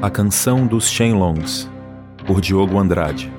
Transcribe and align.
A 0.00 0.08
Canção 0.08 0.64
dos 0.64 0.88
Shenlongs, 0.88 1.68
por 2.24 2.40
Diogo 2.40 2.78
Andrade. 2.78 3.32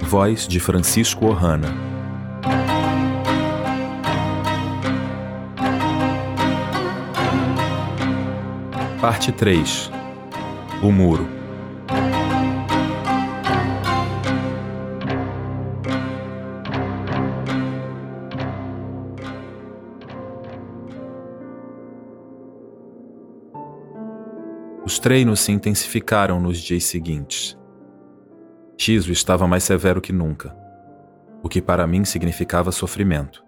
Voz 0.00 0.46
de 0.46 0.60
Francisco 0.60 1.26
Ohana. 1.26 1.74
Parte 9.00 9.32
3 9.32 9.90
O 10.84 10.92
Muro 10.92 11.37
Os 24.98 25.00
treinos 25.00 25.38
se 25.38 25.52
intensificaram 25.52 26.40
nos 26.40 26.58
dias 26.58 26.82
seguintes. 26.82 27.56
Shizu 28.76 29.12
estava 29.12 29.46
mais 29.46 29.62
severo 29.62 30.00
que 30.00 30.12
nunca, 30.12 30.52
o 31.40 31.48
que 31.48 31.62
para 31.62 31.86
mim 31.86 32.04
significava 32.04 32.72
sofrimento. 32.72 33.44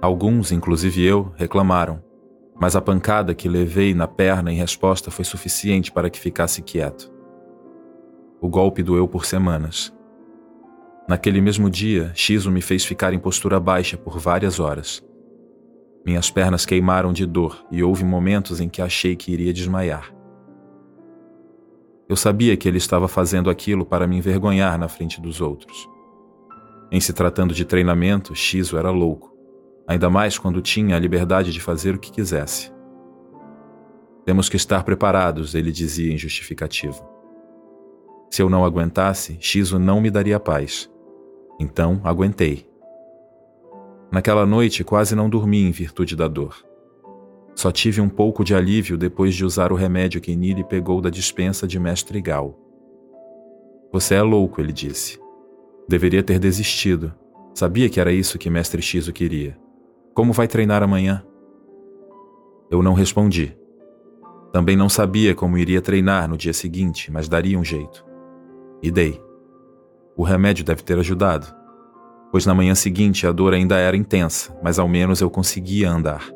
Alguns, 0.00 0.52
inclusive 0.52 1.02
eu, 1.02 1.32
reclamaram, 1.34 2.00
mas 2.54 2.76
a 2.76 2.80
pancada 2.80 3.34
que 3.34 3.48
levei 3.48 3.94
na 3.94 4.06
perna 4.06 4.52
em 4.52 4.56
resposta 4.56 5.10
foi 5.10 5.24
suficiente 5.24 5.90
para 5.90 6.08
que 6.08 6.20
ficasse 6.20 6.62
quieto. 6.62 7.12
O 8.40 8.48
golpe 8.48 8.80
doeu 8.80 9.08
por 9.08 9.26
semanas. 9.26 9.92
Naquele 11.08 11.40
mesmo 11.40 11.68
dia, 11.68 12.12
Shizu 12.14 12.48
me 12.48 12.62
fez 12.62 12.84
ficar 12.84 13.12
em 13.12 13.18
postura 13.18 13.58
baixa 13.58 13.96
por 13.96 14.20
várias 14.20 14.60
horas. 14.60 15.04
Minhas 16.06 16.30
pernas 16.30 16.64
queimaram 16.64 17.12
de 17.12 17.26
dor 17.26 17.66
e 17.72 17.82
houve 17.82 18.04
momentos 18.04 18.60
em 18.60 18.68
que 18.68 18.80
achei 18.80 19.16
que 19.16 19.32
iria 19.32 19.52
desmaiar. 19.52 20.11
Eu 22.12 22.16
sabia 22.16 22.54
que 22.58 22.68
ele 22.68 22.76
estava 22.76 23.08
fazendo 23.08 23.48
aquilo 23.48 23.86
para 23.86 24.06
me 24.06 24.18
envergonhar 24.18 24.78
na 24.78 24.86
frente 24.86 25.18
dos 25.18 25.40
outros. 25.40 25.88
Em 26.90 27.00
se 27.00 27.10
tratando 27.10 27.54
de 27.54 27.64
treinamento, 27.64 28.34
Shizu 28.34 28.76
era 28.76 28.90
louco, 28.90 29.34
ainda 29.88 30.10
mais 30.10 30.36
quando 30.36 30.60
tinha 30.60 30.94
a 30.94 30.98
liberdade 30.98 31.50
de 31.50 31.58
fazer 31.58 31.94
o 31.94 31.98
que 31.98 32.12
quisesse. 32.12 32.70
Temos 34.26 34.50
que 34.50 34.58
estar 34.58 34.84
preparados, 34.84 35.54
ele 35.54 35.72
dizia 35.72 36.12
em 36.12 36.18
justificativo. 36.18 37.02
Se 38.30 38.42
eu 38.42 38.50
não 38.50 38.62
aguentasse, 38.62 39.38
Shizu 39.40 39.78
não 39.78 39.98
me 39.98 40.10
daria 40.10 40.38
paz. 40.38 40.90
Então, 41.58 41.98
aguentei. 42.04 42.68
Naquela 44.12 44.44
noite 44.44 44.84
quase 44.84 45.14
não 45.14 45.30
dormi 45.30 45.62
em 45.62 45.70
virtude 45.70 46.14
da 46.14 46.28
dor. 46.28 46.62
Só 47.54 47.70
tive 47.70 48.00
um 48.00 48.08
pouco 48.08 48.44
de 48.44 48.54
alívio 48.54 48.96
depois 48.96 49.34
de 49.34 49.44
usar 49.44 49.72
o 49.72 49.76
remédio 49.76 50.20
que 50.20 50.34
Nili 50.34 50.64
pegou 50.64 51.00
da 51.00 51.10
dispensa 51.10 51.66
de 51.66 51.78
Mestre 51.78 52.20
Gal. 52.20 52.58
Você 53.92 54.14
é 54.14 54.22
louco, 54.22 54.60
ele 54.60 54.72
disse. 54.72 55.20
Deveria 55.88 56.22
ter 56.22 56.38
desistido. 56.38 57.12
Sabia 57.54 57.88
que 57.90 58.00
era 58.00 58.12
isso 58.12 58.38
que 58.38 58.48
Mestre 58.48 58.80
Shizu 58.80 59.12
queria. 59.12 59.58
Como 60.14 60.32
vai 60.32 60.48
treinar 60.48 60.82
amanhã? 60.82 61.22
Eu 62.70 62.82
não 62.82 62.94
respondi. 62.94 63.56
Também 64.52 64.76
não 64.76 64.88
sabia 64.88 65.34
como 65.34 65.58
iria 65.58 65.82
treinar 65.82 66.28
no 66.28 66.36
dia 66.36 66.52
seguinte, 66.52 67.10
mas 67.10 67.28
daria 67.28 67.58
um 67.58 67.64
jeito. 67.64 68.04
E 68.82 68.90
dei. 68.90 69.20
O 70.16 70.22
remédio 70.22 70.64
deve 70.64 70.82
ter 70.82 70.98
ajudado 70.98 71.62
pois 72.32 72.46
na 72.46 72.54
manhã 72.54 72.74
seguinte 72.74 73.26
a 73.26 73.30
dor 73.30 73.52
ainda 73.52 73.76
era 73.76 73.94
intensa, 73.94 74.58
mas 74.62 74.78
ao 74.78 74.88
menos 74.88 75.20
eu 75.20 75.28
conseguia 75.28 75.90
andar. 75.90 76.32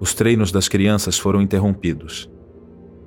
Os 0.00 0.14
treinos 0.14 0.50
das 0.50 0.66
crianças 0.66 1.18
foram 1.18 1.42
interrompidos. 1.42 2.30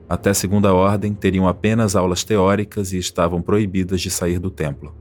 Até 0.08 0.32
segunda 0.32 0.72
ordem, 0.76 1.12
teriam 1.16 1.48
apenas 1.48 1.96
aulas 1.96 2.24
teóricas 2.24 2.94
e 2.94 3.00
estavam 3.00 3.42
proibidas 3.42 4.00
de 4.00 4.12
sair 4.12 4.38
do 4.38 4.52
templo. 4.52 4.96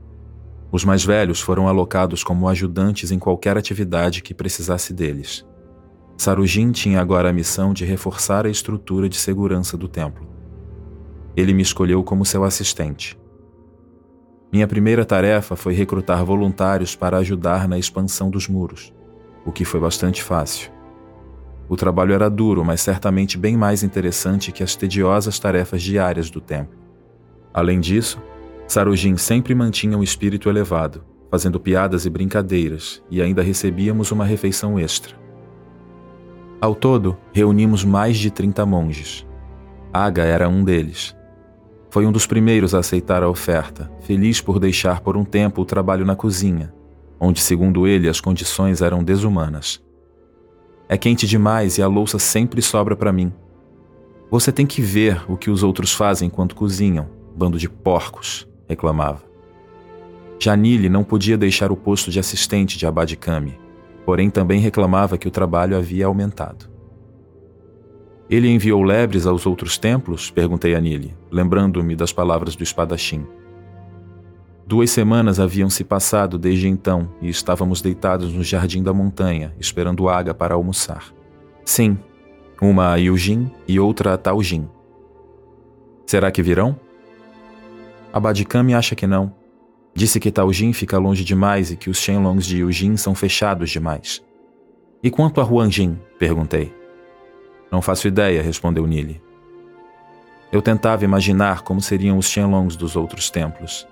Os 0.71 0.83
mais 0.83 1.05
velhos 1.05 1.39
foram 1.39 1.67
alocados 1.67 2.23
como 2.23 2.49
ajudantes 2.49 3.11
em 3.11 3.19
qualquer 3.19 3.59
atividade 3.59 4.23
que 4.23 4.33
precisasse 4.33 4.91
deles. 4.91 5.45
Sarujin 6.17 6.71
tinha 6.71 6.99
agora 6.99 7.29
a 7.29 7.33
missão 7.33 7.75
de 7.75 7.85
reforçar 7.85 8.47
a 8.47 8.49
estrutura 8.49 9.07
de 9.07 9.17
segurança 9.17 9.77
do 9.77 9.87
templo. 9.87 10.27
Ele 11.37 11.53
me 11.53 11.61
escolheu 11.61 12.03
como 12.03 12.25
seu 12.25 12.43
assistente. 12.43 13.15
Minha 14.51 14.67
primeira 14.67 15.05
tarefa 15.05 15.55
foi 15.55 15.75
recrutar 15.75 16.25
voluntários 16.25 16.95
para 16.95 17.17
ajudar 17.17 17.67
na 17.67 17.77
expansão 17.77 18.31
dos 18.31 18.47
muros, 18.47 18.91
o 19.45 19.51
que 19.51 19.63
foi 19.63 19.79
bastante 19.79 20.23
fácil. 20.23 20.72
O 21.67 21.75
trabalho 21.75 22.13
era 22.13 22.29
duro, 22.29 22.63
mas 22.63 22.81
certamente 22.81 23.37
bem 23.37 23.55
mais 23.55 23.83
interessante 23.83 24.51
que 24.51 24.63
as 24.63 24.75
tediosas 24.75 25.39
tarefas 25.39 25.81
diárias 25.81 26.29
do 26.29 26.41
templo. 26.41 26.77
Além 27.53 27.79
disso, 27.79 28.21
Sarujin 28.67 29.17
sempre 29.17 29.55
mantinha 29.55 29.97
um 29.97 30.03
espírito 30.03 30.49
elevado, 30.49 31.03
fazendo 31.29 31.59
piadas 31.59 32.05
e 32.05 32.09
brincadeiras, 32.09 33.01
e 33.09 33.21
ainda 33.21 33.41
recebíamos 33.41 34.11
uma 34.11 34.25
refeição 34.25 34.79
extra. 34.79 35.15
Ao 36.59 36.73
todo, 36.73 37.17
reunimos 37.33 37.83
mais 37.83 38.17
de 38.17 38.31
30 38.31 38.65
monges. 38.65 39.27
Aga 39.91 40.23
era 40.23 40.47
um 40.47 40.63
deles. 40.63 41.15
Foi 41.89 42.05
um 42.05 42.11
dos 42.11 42.25
primeiros 42.25 42.73
a 42.73 42.79
aceitar 42.79 43.21
a 43.21 43.29
oferta, 43.29 43.91
feliz 44.01 44.41
por 44.41 44.59
deixar 44.59 45.01
por 45.01 45.15
um 45.15 45.23
tempo 45.23 45.61
o 45.61 45.65
trabalho 45.65 46.05
na 46.05 46.15
cozinha, 46.15 46.73
onde, 47.19 47.41
segundo 47.41 47.85
ele, 47.85 48.09
as 48.09 48.19
condições 48.19 48.81
eram 48.81 49.03
desumanas. 49.03 49.83
É 50.93 50.97
quente 50.97 51.25
demais 51.25 51.79
e 51.79 51.81
a 51.81 51.87
louça 51.87 52.19
sempre 52.19 52.61
sobra 52.61 52.95
para 52.95 53.11
mim. 53.11 53.33
Você 54.29 54.51
tem 54.51 54.67
que 54.67 54.79
ver 54.79 55.23
o 55.27 55.35
que 55.35 55.49
os 55.49 55.63
outros 55.63 55.91
fazem 55.91 56.27
enquanto 56.27 56.55
cozinham, 56.55 57.09
bando 57.35 57.57
de 57.57 57.67
porcos, 57.67 58.47
reclamava. 58.69 59.23
Janile 60.39 60.89
não 60.89 61.03
podia 61.03 61.35
deixar 61.35 61.71
o 61.71 61.75
posto 61.75 62.11
de 62.11 62.19
assistente 62.19 62.77
de 62.77 62.85
Abadikami 62.85 63.63
porém 64.05 64.29
também 64.29 64.59
reclamava 64.59 65.17
que 65.17 65.27
o 65.27 65.31
trabalho 65.31 65.77
havia 65.77 66.05
aumentado. 66.05 66.69
Ele 68.29 68.49
enviou 68.49 68.81
lebres 68.81 69.25
aos 69.25 69.45
outros 69.45 69.77
templos? 69.77 70.31
perguntei 70.31 70.75
a 70.75 70.81
Nili, 70.81 71.15
lembrando-me 71.31 71.95
das 71.95 72.11
palavras 72.11 72.55
do 72.55 72.63
espadachim. 72.63 73.25
Duas 74.65 74.91
semanas 74.91 75.39
haviam 75.39 75.69
se 75.69 75.83
passado 75.83 76.39
desde 76.39 76.69
então 76.69 77.09
e 77.21 77.27
estávamos 77.27 77.81
deitados 77.81 78.33
no 78.33 78.43
jardim 78.43 78.81
da 78.81 78.93
montanha, 78.93 79.53
esperando 79.59 80.07
Aga 80.07 80.33
para 80.33 80.55
almoçar. 80.55 81.13
Sim, 81.65 81.97
uma 82.61 82.93
a 82.93 82.95
Yujin 82.95 83.51
e 83.67 83.77
outra 83.77 84.13
a 84.13 84.17
Taujin. 84.17 84.69
Será 86.05 86.31
que 86.31 86.41
virão? 86.41 86.79
Abadikami 88.13 88.73
acha 88.73 88.95
que 88.95 89.05
não. 89.05 89.33
Disse 89.93 90.19
que 90.19 90.31
Taojin 90.31 90.71
fica 90.71 90.97
longe 90.97 91.23
demais 91.25 91.69
e 91.71 91.75
que 91.75 91.89
os 91.89 91.97
Shenlongs 91.97 92.45
de 92.45 92.59
Yujin 92.59 92.95
são 92.95 93.13
fechados 93.13 93.69
demais. 93.69 94.23
E 95.03 95.11
quanto 95.11 95.41
a 95.41 95.43
Huanjin? 95.43 95.99
perguntei. 96.17 96.73
Não 97.69 97.81
faço 97.81 98.07
ideia, 98.07 98.41
respondeu 98.41 98.87
Nili. 98.87 99.21
Eu 100.51 100.61
tentava 100.61 101.03
imaginar 101.03 101.63
como 101.63 101.81
seriam 101.81 102.17
os 102.17 102.29
Shenlongs 102.29 102.77
dos 102.77 102.95
outros 102.95 103.29
templos. 103.29 103.85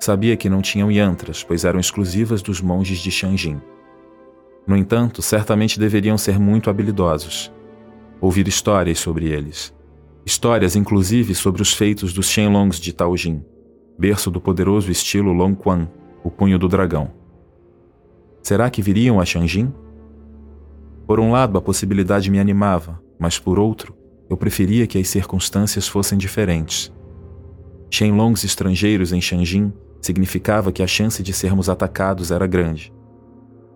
Sabia 0.00 0.36
que 0.36 0.48
não 0.48 0.62
tinham 0.62 0.90
yantras, 0.90 1.42
pois 1.42 1.64
eram 1.64 1.80
exclusivas 1.80 2.42
dos 2.42 2.60
monges 2.60 2.98
de 2.98 3.10
Shanjin. 3.10 3.60
No 4.66 4.76
entanto, 4.76 5.22
certamente 5.22 5.78
deveriam 5.78 6.16
ser 6.16 6.38
muito 6.38 6.70
habilidosos. 6.70 7.52
Ouvir 8.20 8.46
histórias 8.46 8.98
sobre 8.98 9.28
eles. 9.28 9.74
Histórias, 10.24 10.76
inclusive, 10.76 11.34
sobre 11.34 11.62
os 11.62 11.72
feitos 11.72 12.12
dos 12.12 12.28
Shenlongs 12.28 12.78
de 12.78 12.92
Taojin 12.92 13.42
berço 13.98 14.30
do 14.30 14.40
poderoso 14.40 14.92
estilo 14.92 15.32
Long 15.32 15.56
Quan, 15.56 15.88
o 16.22 16.30
punho 16.30 16.56
do 16.56 16.68
dragão. 16.68 17.10
Será 18.40 18.70
que 18.70 18.80
viriam 18.80 19.18
a 19.18 19.24
Shanjin? 19.24 19.72
Por 21.04 21.18
um 21.18 21.32
lado, 21.32 21.58
a 21.58 21.60
possibilidade 21.60 22.30
me 22.30 22.38
animava, 22.38 23.02
mas 23.18 23.40
por 23.40 23.58
outro, 23.58 23.96
eu 24.30 24.36
preferia 24.36 24.86
que 24.86 24.98
as 24.98 25.08
circunstâncias 25.08 25.88
fossem 25.88 26.16
diferentes. 26.16 26.92
Shenlongs 27.90 28.44
estrangeiros 28.44 29.12
em 29.12 29.20
Shanjin 29.20 29.72
significava 30.00 30.72
que 30.72 30.82
a 30.82 30.86
chance 30.86 31.22
de 31.22 31.32
sermos 31.32 31.68
atacados 31.68 32.30
era 32.30 32.46
grande. 32.46 32.92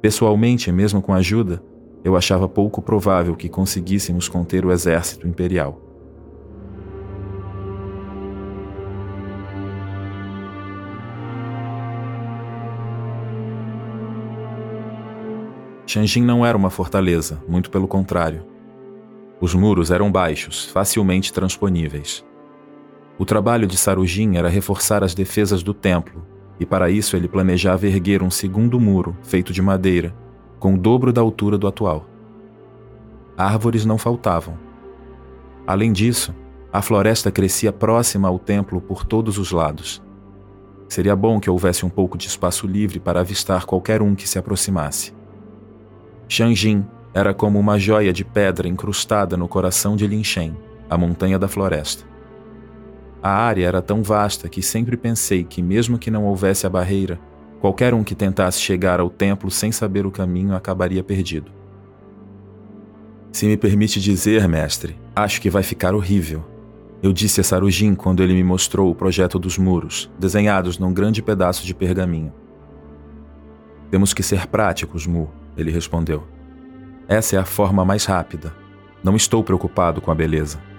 Pessoalmente, 0.00 0.70
mesmo 0.72 1.00
com 1.00 1.14
ajuda, 1.14 1.62
eu 2.04 2.16
achava 2.16 2.48
pouco 2.48 2.82
provável 2.82 3.36
que 3.36 3.48
conseguíssemos 3.48 4.28
conter 4.28 4.66
o 4.66 4.72
exército 4.72 5.26
imperial. 5.26 5.80
Shanjin 15.86 16.22
não 16.22 16.44
era 16.44 16.56
uma 16.56 16.70
fortaleza, 16.70 17.42
muito 17.46 17.70
pelo 17.70 17.86
contrário. 17.86 18.46
Os 19.40 19.54
muros 19.54 19.90
eram 19.90 20.10
baixos, 20.10 20.64
facilmente 20.64 21.32
transponíveis. 21.32 22.24
O 23.18 23.24
trabalho 23.24 23.66
de 23.66 23.76
Sarujin 23.76 24.36
era 24.36 24.48
reforçar 24.48 25.04
as 25.04 25.14
defesas 25.14 25.62
do 25.62 25.74
templo, 25.74 26.24
e 26.58 26.66
para 26.66 26.90
isso 26.90 27.16
ele 27.16 27.28
planejava 27.28 27.86
erguer 27.86 28.22
um 28.22 28.30
segundo 28.30 28.80
muro 28.80 29.16
feito 29.22 29.52
de 29.52 29.60
madeira, 29.60 30.14
com 30.58 30.74
o 30.74 30.78
dobro 30.78 31.12
da 31.12 31.20
altura 31.20 31.58
do 31.58 31.66
atual. 31.66 32.06
Árvores 33.36 33.84
não 33.84 33.98
faltavam. 33.98 34.58
Além 35.66 35.92
disso, 35.92 36.34
a 36.72 36.80
floresta 36.80 37.30
crescia 37.30 37.72
próxima 37.72 38.28
ao 38.28 38.38
templo 38.38 38.80
por 38.80 39.04
todos 39.04 39.38
os 39.38 39.50
lados. 39.50 40.02
Seria 40.88 41.16
bom 41.16 41.40
que 41.40 41.50
houvesse 41.50 41.84
um 41.84 41.88
pouco 41.88 42.16
de 42.16 42.28
espaço 42.28 42.66
livre 42.66 43.00
para 43.00 43.20
avistar 43.20 43.64
qualquer 43.64 44.02
um 44.02 44.14
que 44.14 44.28
se 44.28 44.38
aproximasse. 44.38 45.14
Shanjin 46.28 46.84
era 47.14 47.34
como 47.34 47.58
uma 47.58 47.78
joia 47.78 48.12
de 48.12 48.24
pedra 48.24 48.68
incrustada 48.68 49.36
no 49.36 49.48
coração 49.48 49.96
de 49.96 50.06
Linshen, 50.06 50.56
a 50.88 50.96
montanha 50.96 51.38
da 51.38 51.48
floresta. 51.48 52.11
A 53.22 53.30
área 53.30 53.66
era 53.66 53.80
tão 53.80 54.02
vasta 54.02 54.48
que 54.48 54.60
sempre 54.60 54.96
pensei 54.96 55.44
que, 55.44 55.62
mesmo 55.62 55.96
que 55.96 56.10
não 56.10 56.24
houvesse 56.24 56.66
a 56.66 56.70
barreira, 56.70 57.20
qualquer 57.60 57.94
um 57.94 58.02
que 58.02 58.16
tentasse 58.16 58.60
chegar 58.60 58.98
ao 58.98 59.08
templo 59.08 59.48
sem 59.48 59.70
saber 59.70 60.04
o 60.04 60.10
caminho 60.10 60.56
acabaria 60.56 61.04
perdido. 61.04 61.52
Se 63.30 63.46
me 63.46 63.56
permite 63.56 64.00
dizer, 64.00 64.48
mestre, 64.48 64.98
acho 65.14 65.40
que 65.40 65.48
vai 65.48 65.62
ficar 65.62 65.94
horrível. 65.94 66.44
Eu 67.00 67.12
disse 67.12 67.40
a 67.40 67.44
Sarujin 67.44 67.94
quando 67.94 68.22
ele 68.22 68.34
me 68.34 68.42
mostrou 68.42 68.90
o 68.90 68.94
projeto 68.94 69.38
dos 69.38 69.56
muros, 69.56 70.10
desenhados 70.18 70.76
num 70.76 70.92
grande 70.92 71.22
pedaço 71.22 71.64
de 71.64 71.74
pergaminho. 71.74 72.32
Temos 73.90 74.12
que 74.12 74.22
ser 74.22 74.48
práticos, 74.48 75.06
Mu, 75.06 75.30
ele 75.56 75.70
respondeu. 75.70 76.26
Essa 77.06 77.36
é 77.36 77.38
a 77.38 77.44
forma 77.44 77.84
mais 77.84 78.04
rápida. 78.04 78.52
Não 79.02 79.14
estou 79.14 79.44
preocupado 79.44 80.00
com 80.00 80.10
a 80.10 80.14
beleza. 80.14 80.71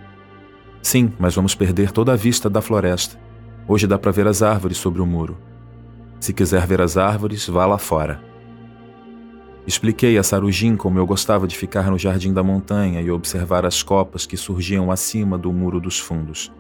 Sim, 0.84 1.14
mas 1.18 1.34
vamos 1.34 1.56
perder 1.56 1.92
toda 1.92 2.12
a 2.12 2.16
vista 2.18 2.50
da 2.50 2.62
floresta. 2.62 3.18
Hoje 3.66 3.88
dá 3.88 3.98
para 3.98 4.12
ver 4.12 4.28
as 4.28 4.44
árvores 4.44 4.78
sobre 4.78 5.02
o 5.02 5.06
muro. 5.06 5.38
Se 6.20 6.34
quiser 6.34 6.68
ver 6.68 6.82
as 6.82 6.98
árvores, 6.98 7.48
vá 7.48 7.66
lá 7.66 7.78
fora. 7.78 8.22
Expliquei 9.66 10.18
a 10.18 10.24
Sarujin 10.24 10.76
como 10.76 11.00
eu 11.00 11.06
gostava 11.06 11.48
de 11.48 11.56
ficar 11.56 11.90
no 11.90 11.98
jardim 11.98 12.34
da 12.34 12.44
montanha 12.44 13.00
e 13.00 13.10
observar 13.10 13.66
as 13.66 13.82
copas 13.82 14.26
que 14.26 14.36
surgiam 14.36 14.92
acima 14.92 15.38
do 15.38 15.54
muro 15.54 15.80
dos 15.80 15.98
fundos. 15.98 16.52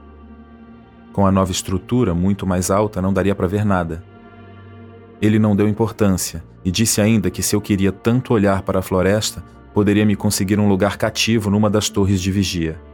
Com 1.11 1.27
a 1.27 1.31
nova 1.31 1.51
estrutura, 1.51 2.15
muito 2.15 2.47
mais 2.47 2.71
alta, 2.71 3.01
não 3.01 3.11
daria 3.11 3.35
para 3.35 3.45
ver 3.45 3.65
nada. 3.65 4.01
Ele 5.21 5.37
não 5.37 5.53
deu 5.53 5.67
importância 5.67 6.41
e 6.63 6.71
disse 6.71 7.01
ainda 7.01 7.29
que 7.29 7.43
se 7.43 7.57
eu 7.57 7.61
queria 7.61 7.91
tanto 7.91 8.33
olhar 8.33 8.61
para 8.61 8.79
a 8.79 8.81
floresta, 8.81 9.43
poderia 9.73 10.05
me 10.05 10.15
conseguir 10.15 10.61
um 10.61 10.69
lugar 10.69 10.95
cativo 10.95 11.49
numa 11.49 11.69
das 11.69 11.89
torres 11.89 12.21
de 12.21 12.31
vigia. 12.31 12.92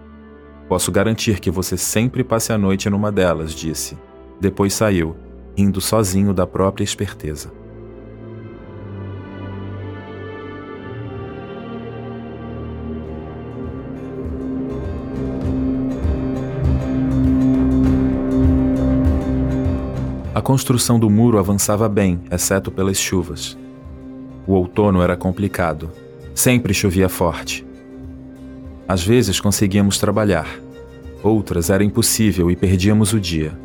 Posso 0.69 0.91
garantir 0.91 1.39
que 1.39 1.49
você 1.49 1.75
sempre 1.75 2.23
passe 2.23 2.53
a 2.53 2.57
noite 2.57 2.91
numa 2.91 3.11
delas, 3.11 3.55
disse. 3.55 3.97
Depois 4.39 4.71
saiu, 4.71 5.15
rindo 5.57 5.81
sozinho 5.81 6.31
da 6.31 6.45
própria 6.45 6.83
esperteza. 6.83 7.51
A 20.35 20.41
construção 20.41 20.99
do 20.99 21.09
muro 21.09 21.39
avançava 21.39 21.89
bem, 21.89 22.21
exceto 22.29 22.69
pelas 22.69 22.97
chuvas. 22.97 23.57
O 24.45 24.53
outono 24.53 25.01
era 25.01 25.17
complicado. 25.17 25.89
Sempre 26.35 26.75
chovia 26.75 27.09
forte. 27.09 27.68
Às 28.89 29.03
vezes 29.03 29.39
conseguíamos 29.39 29.99
trabalhar. 29.99 30.47
Outras 31.21 31.69
era 31.69 31.83
impossível 31.83 32.49
e 32.49 32.55
perdíamos 32.55 33.13
o 33.13 33.19
dia. 33.19 33.55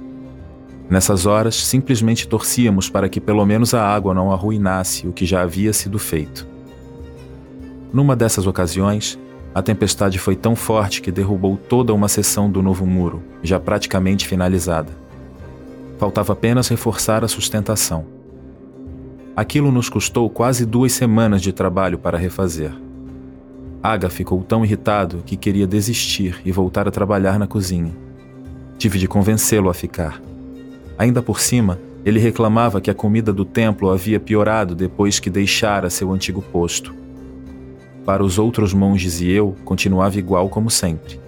Nessas 0.91 1.25
horas, 1.25 1.55
simplesmente 1.55 2.29
torcíamos 2.29 2.91
para 2.91 3.09
que 3.09 3.23
pelo 3.23 3.43
menos 3.47 3.73
a 3.73 3.83
água 3.83 4.13
não 4.13 4.31
arruinasse 4.31 5.09
o 5.09 5.15
que 5.15 5.25
já 5.25 5.41
havia 5.41 5.73
sido 5.73 5.99
feito. 5.99 6.47
Numa 7.91 8.15
dessas 8.15 8.47
ocasiões, 8.47 9.19
a 9.55 9.63
tempestade 9.63 10.19
foi 10.19 10.37
tão 10.37 10.55
forte 10.55 11.01
que 11.01 11.11
derrubou 11.11 11.57
toda 11.57 11.95
uma 11.95 12.07
seção 12.07 12.51
do 12.51 12.61
novo 12.61 12.85
muro, 12.85 13.23
já 13.43 13.59
praticamente 13.59 14.29
finalizada. 14.29 14.93
Faltava 15.99 16.35
apenas 16.35 16.69
reforçar 16.69 17.25
a 17.25 17.29
sustentação. 17.29 18.05
Aquilo 19.35 19.73
nos 19.73 19.89
custou 19.89 20.29
quase 20.29 20.67
duas 20.67 20.93
semanas 20.93 21.41
de 21.41 21.51
trabalho 21.51 21.99
para 21.99 22.19
refazer. 22.19 22.84
Aga 23.85 24.09
ficou 24.09 24.43
tão 24.43 24.65
irritado 24.65 25.23
que 25.27 25.37
queria 25.37 25.67
desistir 25.67 26.41
e 26.43 26.51
voltar 26.51 26.89
a 26.89 26.91
trabalhar 26.91 27.39
na 27.39 27.47
cozinha. 27.47 27.95
Tive 28.79 28.99
de 28.99 29.07
convencê-lo 29.07 29.69
a 29.69 29.75
ficar. 29.75 30.23
Ainda 30.97 31.21
por 31.21 31.39
cima, 31.39 31.79
ele 32.03 32.19
reclamava 32.19 32.81
que 32.81 32.91
a 32.91 32.95
comida 32.95 33.31
do 33.31 33.45
templo 33.45 33.91
havia 33.91 34.19
piorado 34.19 34.75
depois 34.75 35.21
que 35.21 35.29
deixara 35.29 35.91
seu 35.91 36.11
antigo 36.11 36.41
posto. 36.41 36.95
Para 38.07 38.25
os 38.25 38.39
outros 38.39 38.73
monges 38.73 39.21
e 39.21 39.31
eu, 39.31 39.55
continuava 39.67 40.19
igual 40.19 40.49
como 40.49 40.71
sempre. 40.71 41.21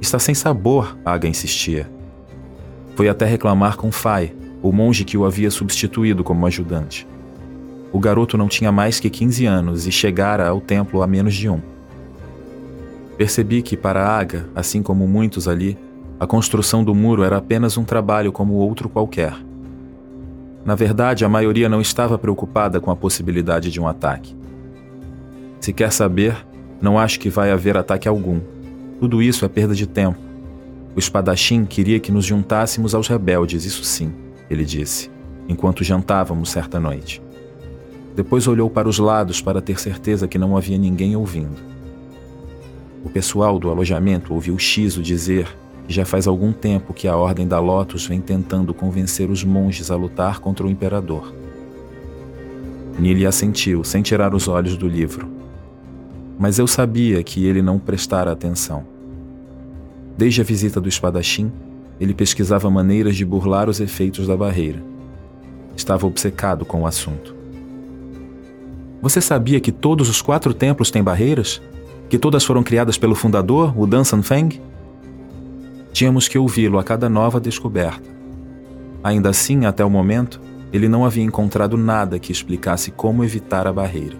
Está 0.00 0.18
sem 0.18 0.34
sabor, 0.34 0.96
Aga 1.04 1.28
insistia. 1.28 1.90
Foi 2.94 3.06
até 3.06 3.26
reclamar 3.26 3.76
com 3.76 3.92
Fai, 3.92 4.34
o 4.62 4.72
monge 4.72 5.04
que 5.04 5.18
o 5.18 5.26
havia 5.26 5.50
substituído 5.50 6.24
como 6.24 6.46
ajudante. 6.46 7.06
O 7.96 7.98
garoto 7.98 8.36
não 8.36 8.46
tinha 8.46 8.70
mais 8.70 9.00
que 9.00 9.08
15 9.08 9.46
anos 9.46 9.86
e 9.86 9.90
chegara 9.90 10.46
ao 10.46 10.60
templo 10.60 11.00
há 11.00 11.06
menos 11.06 11.34
de 11.34 11.48
um. 11.48 11.62
Percebi 13.16 13.62
que 13.62 13.74
para 13.74 14.06
Aga, 14.06 14.50
assim 14.54 14.82
como 14.82 15.08
muitos 15.08 15.48
ali, 15.48 15.78
a 16.20 16.26
construção 16.26 16.84
do 16.84 16.94
muro 16.94 17.22
era 17.22 17.38
apenas 17.38 17.78
um 17.78 17.84
trabalho 17.84 18.30
como 18.30 18.52
outro 18.52 18.90
qualquer. 18.90 19.32
Na 20.62 20.74
verdade, 20.74 21.24
a 21.24 21.28
maioria 21.30 21.70
não 21.70 21.80
estava 21.80 22.18
preocupada 22.18 22.82
com 22.82 22.90
a 22.90 22.96
possibilidade 22.96 23.70
de 23.70 23.80
um 23.80 23.88
ataque. 23.88 24.36
Se 25.58 25.72
quer 25.72 25.90
saber, 25.90 26.36
não 26.82 26.98
acho 26.98 27.18
que 27.18 27.30
vai 27.30 27.50
haver 27.50 27.78
ataque 27.78 28.06
algum. 28.06 28.40
Tudo 29.00 29.22
isso 29.22 29.42
é 29.42 29.48
perda 29.48 29.74
de 29.74 29.86
tempo. 29.86 30.18
O 30.94 30.98
espadachim 30.98 31.64
queria 31.64 31.98
que 31.98 32.12
nos 32.12 32.26
juntássemos 32.26 32.94
aos 32.94 33.08
rebeldes, 33.08 33.64
isso 33.64 33.82
sim, 33.84 34.12
ele 34.50 34.66
disse, 34.66 35.10
enquanto 35.48 35.82
jantávamos 35.82 36.50
certa 36.50 36.78
noite. 36.78 37.24
Depois 38.16 38.48
olhou 38.48 38.70
para 38.70 38.88
os 38.88 38.98
lados 38.98 39.42
para 39.42 39.60
ter 39.60 39.78
certeza 39.78 40.26
que 40.26 40.38
não 40.38 40.56
havia 40.56 40.78
ninguém 40.78 41.14
ouvindo. 41.14 41.60
O 43.04 43.10
pessoal 43.10 43.58
do 43.58 43.68
alojamento 43.68 44.32
ouviu 44.32 44.58
Shizo 44.58 45.02
dizer 45.02 45.46
que 45.86 45.92
já 45.92 46.06
faz 46.06 46.26
algum 46.26 46.50
tempo 46.50 46.94
que 46.94 47.06
a 47.06 47.14
Ordem 47.14 47.46
da 47.46 47.60
Lotus 47.60 48.06
vem 48.06 48.22
tentando 48.22 48.72
convencer 48.72 49.30
os 49.30 49.44
monges 49.44 49.90
a 49.90 49.96
lutar 49.96 50.40
contra 50.40 50.66
o 50.66 50.70
imperador. 50.70 51.30
Nili 52.98 53.26
assentiu, 53.26 53.84
sem 53.84 54.00
tirar 54.00 54.34
os 54.34 54.48
olhos 54.48 54.78
do 54.78 54.88
livro. 54.88 55.28
Mas 56.38 56.58
eu 56.58 56.66
sabia 56.66 57.22
que 57.22 57.44
ele 57.44 57.60
não 57.60 57.78
prestara 57.78 58.32
atenção. 58.32 58.86
Desde 60.16 60.40
a 60.40 60.44
visita 60.44 60.80
do 60.80 60.88
espadachim, 60.88 61.52
ele 62.00 62.14
pesquisava 62.14 62.70
maneiras 62.70 63.14
de 63.14 63.26
burlar 63.26 63.68
os 63.68 63.78
efeitos 63.78 64.26
da 64.26 64.36
barreira. 64.36 64.82
Estava 65.76 66.06
obcecado 66.06 66.64
com 66.64 66.80
o 66.80 66.86
assunto. 66.86 67.35
Você 69.00 69.20
sabia 69.20 69.60
que 69.60 69.70
todos 69.70 70.08
os 70.08 70.22
quatro 70.22 70.54
templos 70.54 70.90
têm 70.90 71.02
barreiras? 71.02 71.60
Que 72.08 72.18
todas 72.18 72.44
foram 72.44 72.62
criadas 72.62 72.96
pelo 72.96 73.14
fundador, 73.14 73.78
o 73.78 73.86
Dan 73.86 74.04
Sanfeng? 74.04 74.60
Tínhamos 75.92 76.28
que 76.28 76.38
ouvi-lo 76.38 76.78
a 76.78 76.84
cada 76.84 77.08
nova 77.08 77.40
descoberta. 77.40 78.08
Ainda 79.02 79.30
assim, 79.30 79.66
até 79.66 79.84
o 79.84 79.90
momento, 79.90 80.40
ele 80.72 80.88
não 80.88 81.04
havia 81.04 81.22
encontrado 81.22 81.76
nada 81.76 82.18
que 82.18 82.32
explicasse 82.32 82.90
como 82.90 83.24
evitar 83.24 83.66
a 83.66 83.72
barreira. 83.72 84.16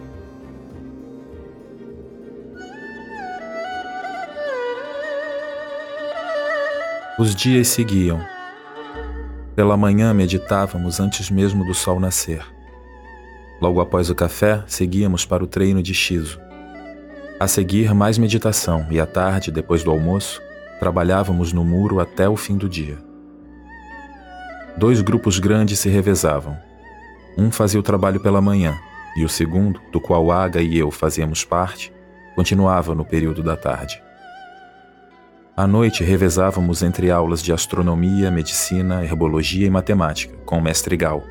Os 7.18 7.35
dias 7.35 7.68
seguiam. 7.68 8.21
Pela 9.54 9.76
manhã 9.76 10.12
meditávamos 10.12 11.00
antes 11.00 11.30
mesmo 11.30 11.64
do 11.64 11.73
sol 11.73 11.99
nascer. 11.99 12.55
Logo 13.60 13.80
após 13.80 14.10
o 14.10 14.14
café, 14.14 14.62
seguíamos 14.66 15.25
para 15.25 15.42
o 15.42 15.46
treino 15.46 15.82
de 15.82 15.94
Shizu. 15.94 16.38
A 17.40 17.48
seguir, 17.48 17.94
mais 17.94 18.18
meditação 18.18 18.86
e 18.90 19.00
à 19.00 19.06
tarde, 19.06 19.50
depois 19.50 19.82
do 19.82 19.90
almoço, 19.90 20.42
trabalhávamos 20.78 21.52
no 21.52 21.64
muro 21.64 22.00
até 22.00 22.28
o 22.28 22.36
fim 22.36 22.56
do 22.56 22.68
dia. 22.68 22.98
Dois 24.76 25.00
grupos 25.00 25.38
grandes 25.38 25.78
se 25.78 25.88
revezavam. 25.88 26.56
Um 27.36 27.50
fazia 27.50 27.80
o 27.80 27.82
trabalho 27.82 28.20
pela 28.20 28.40
manhã 28.40 28.76
e 29.16 29.25
o 29.25 29.28
segundo, 29.28 29.80
do 29.90 30.00
qual 30.00 30.30
Aga 30.30 30.60
e 30.60 30.76
eu 30.76 30.90
fazíamos 30.90 31.44
parte, 31.44 31.92
continuava 32.34 32.94
no 32.94 33.04
período 33.04 33.42
da 33.42 33.56
tarde. 33.56 34.02
À 35.56 35.66
noite 35.66 36.04
revezávamos 36.04 36.82
entre 36.82 37.10
aulas 37.10 37.42
de 37.42 37.50
astronomia, 37.50 38.30
medicina, 38.30 39.02
herbologia 39.02 39.66
e 39.66 39.70
matemática, 39.70 40.36
com 40.44 40.58
o 40.58 40.62
mestre 40.62 40.96
Gal. 40.98 41.22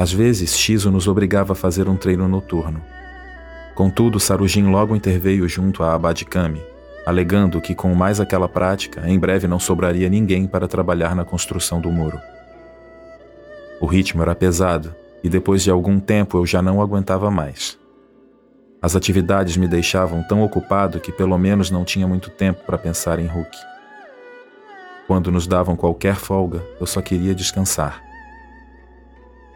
Às 0.00 0.10
vezes, 0.10 0.56
Shizu 0.56 0.90
nos 0.90 1.06
obrigava 1.06 1.52
a 1.52 1.54
fazer 1.54 1.86
um 1.86 1.94
treino 1.94 2.26
noturno. 2.26 2.82
Contudo, 3.74 4.18
Sarujin 4.18 4.70
logo 4.70 4.96
interveio 4.96 5.46
junto 5.46 5.82
a 5.82 5.92
Abad 5.92 6.24
Kami, 6.24 6.62
alegando 7.04 7.60
que 7.60 7.74
com 7.74 7.94
mais 7.94 8.18
aquela 8.18 8.48
prática, 8.48 9.06
em 9.06 9.18
breve 9.18 9.46
não 9.46 9.60
sobraria 9.60 10.08
ninguém 10.08 10.46
para 10.46 10.66
trabalhar 10.66 11.14
na 11.14 11.22
construção 11.22 11.82
do 11.82 11.92
muro. 11.92 12.18
O 13.78 13.84
ritmo 13.84 14.22
era 14.22 14.34
pesado 14.34 14.94
e 15.22 15.28
depois 15.28 15.62
de 15.62 15.70
algum 15.70 16.00
tempo 16.00 16.38
eu 16.38 16.46
já 16.46 16.62
não 16.62 16.80
aguentava 16.80 17.30
mais. 17.30 17.78
As 18.80 18.96
atividades 18.96 19.58
me 19.58 19.68
deixavam 19.68 20.22
tão 20.22 20.42
ocupado 20.42 20.98
que 20.98 21.12
pelo 21.12 21.36
menos 21.36 21.70
não 21.70 21.84
tinha 21.84 22.08
muito 22.08 22.30
tempo 22.30 22.64
para 22.64 22.78
pensar 22.78 23.18
em 23.18 23.26
Hulk. 23.26 23.54
Quando 25.06 25.30
nos 25.30 25.46
davam 25.46 25.76
qualquer 25.76 26.14
folga, 26.14 26.64
eu 26.80 26.86
só 26.86 27.02
queria 27.02 27.34
descansar. 27.34 28.09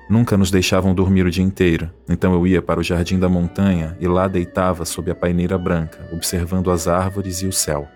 Nunca 0.08 0.36
nos 0.36 0.50
deixavam 0.50 0.94
dormir 0.94 1.24
o 1.24 1.30
dia 1.30 1.42
inteiro, 1.42 1.90
então 2.08 2.34
eu 2.34 2.46
ia 2.46 2.60
para 2.60 2.78
o 2.78 2.82
jardim 2.82 3.18
da 3.18 3.28
montanha 3.28 3.96
e 3.98 4.06
lá 4.06 4.28
deitava 4.28 4.84
sob 4.84 5.10
a 5.10 5.14
paineira 5.14 5.56
branca, 5.56 6.08
observando 6.12 6.70
as 6.70 6.86
árvores 6.86 7.40
e 7.40 7.46
o 7.46 7.52
céu. 7.52 7.88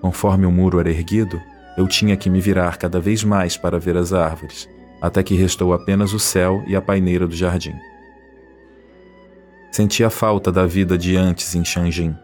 Conforme 0.00 0.46
o 0.46 0.50
muro 0.50 0.80
era 0.80 0.90
erguido, 0.90 1.40
eu 1.76 1.86
tinha 1.86 2.16
que 2.16 2.30
me 2.30 2.40
virar 2.40 2.78
cada 2.78 2.98
vez 2.98 3.22
mais 3.22 3.56
para 3.56 3.78
ver 3.78 3.96
as 3.96 4.12
árvores, 4.12 4.68
até 5.02 5.22
que 5.22 5.34
restou 5.34 5.74
apenas 5.74 6.14
o 6.14 6.18
céu 6.18 6.64
e 6.66 6.74
a 6.74 6.80
paineira 6.80 7.26
do 7.26 7.36
jardim. 7.36 7.74
Senti 9.70 10.02
a 10.02 10.10
falta 10.10 10.50
da 10.50 10.66
vida 10.66 10.96
de 10.96 11.14
antes 11.14 11.54
em 11.54 11.64
Shanjin. 11.64 12.16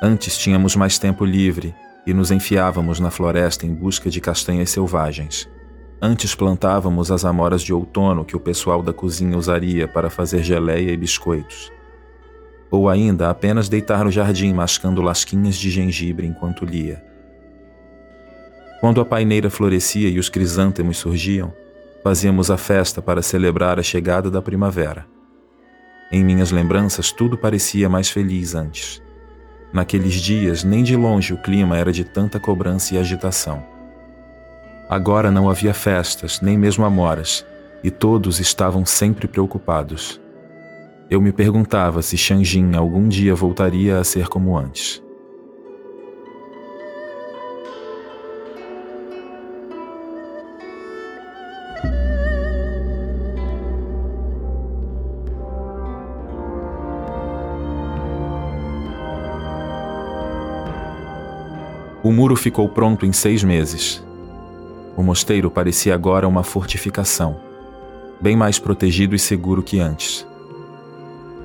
Antes 0.00 0.38
tínhamos 0.38 0.76
mais 0.76 0.98
tempo 0.98 1.24
livre 1.24 1.74
e 2.06 2.14
nos 2.14 2.30
enfiávamos 2.30 3.00
na 3.00 3.10
floresta 3.10 3.66
em 3.66 3.74
busca 3.74 4.08
de 4.08 4.20
castanhas 4.20 4.70
selvagens. 4.70 5.48
Antes 6.00 6.32
plantávamos 6.32 7.10
as 7.10 7.24
amoras 7.24 7.60
de 7.60 7.72
outono 7.72 8.24
que 8.24 8.36
o 8.36 8.40
pessoal 8.40 8.82
da 8.82 8.92
cozinha 8.92 9.36
usaria 9.36 9.88
para 9.88 10.08
fazer 10.08 10.44
geleia 10.44 10.92
e 10.92 10.96
biscoitos. 10.96 11.72
Ou 12.70 12.88
ainda 12.88 13.28
apenas 13.28 13.68
deitar 13.68 14.04
no 14.04 14.10
jardim 14.10 14.52
mascando 14.54 15.02
lasquinhas 15.02 15.56
de 15.56 15.70
gengibre 15.70 16.24
enquanto 16.24 16.64
lia. 16.64 17.02
Quando 18.80 19.00
a 19.00 19.04
paineira 19.04 19.50
florescia 19.50 20.08
e 20.08 20.20
os 20.20 20.28
crisântemos 20.28 20.98
surgiam, 20.98 21.52
fazíamos 22.04 22.48
a 22.48 22.56
festa 22.56 23.02
para 23.02 23.20
celebrar 23.20 23.80
a 23.80 23.82
chegada 23.82 24.30
da 24.30 24.40
primavera. 24.40 25.04
Em 26.12 26.24
minhas 26.24 26.52
lembranças, 26.52 27.10
tudo 27.10 27.36
parecia 27.36 27.88
mais 27.88 28.08
feliz 28.08 28.54
antes. 28.54 29.02
Naqueles 29.72 30.14
dias, 30.14 30.62
nem 30.62 30.84
de 30.84 30.94
longe 30.94 31.34
o 31.34 31.42
clima 31.42 31.76
era 31.76 31.90
de 31.90 32.04
tanta 32.04 32.38
cobrança 32.38 32.94
e 32.94 32.98
agitação. 32.98 33.77
Agora 34.88 35.30
não 35.30 35.50
havia 35.50 35.74
festas, 35.74 36.40
nem 36.40 36.56
mesmo 36.56 36.82
amoras, 36.82 37.44
e 37.84 37.90
todos 37.90 38.40
estavam 38.40 38.86
sempre 38.86 39.28
preocupados. 39.28 40.18
Eu 41.10 41.20
me 41.20 41.30
perguntava 41.30 42.00
se 42.00 42.16
Shangin 42.16 42.74
algum 42.74 43.06
dia 43.06 43.34
voltaria 43.34 43.98
a 43.98 44.04
ser 44.04 44.28
como 44.28 44.56
antes. 44.56 45.02
O 62.02 62.10
muro 62.10 62.36
ficou 62.36 62.70
pronto 62.70 63.04
em 63.04 63.12
seis 63.12 63.44
meses. 63.44 64.07
O 64.98 65.02
mosteiro 65.04 65.48
parecia 65.48 65.94
agora 65.94 66.26
uma 66.26 66.42
fortificação, 66.42 67.36
bem 68.20 68.34
mais 68.34 68.58
protegido 68.58 69.14
e 69.14 69.18
seguro 69.18 69.62
que 69.62 69.78
antes. 69.78 70.26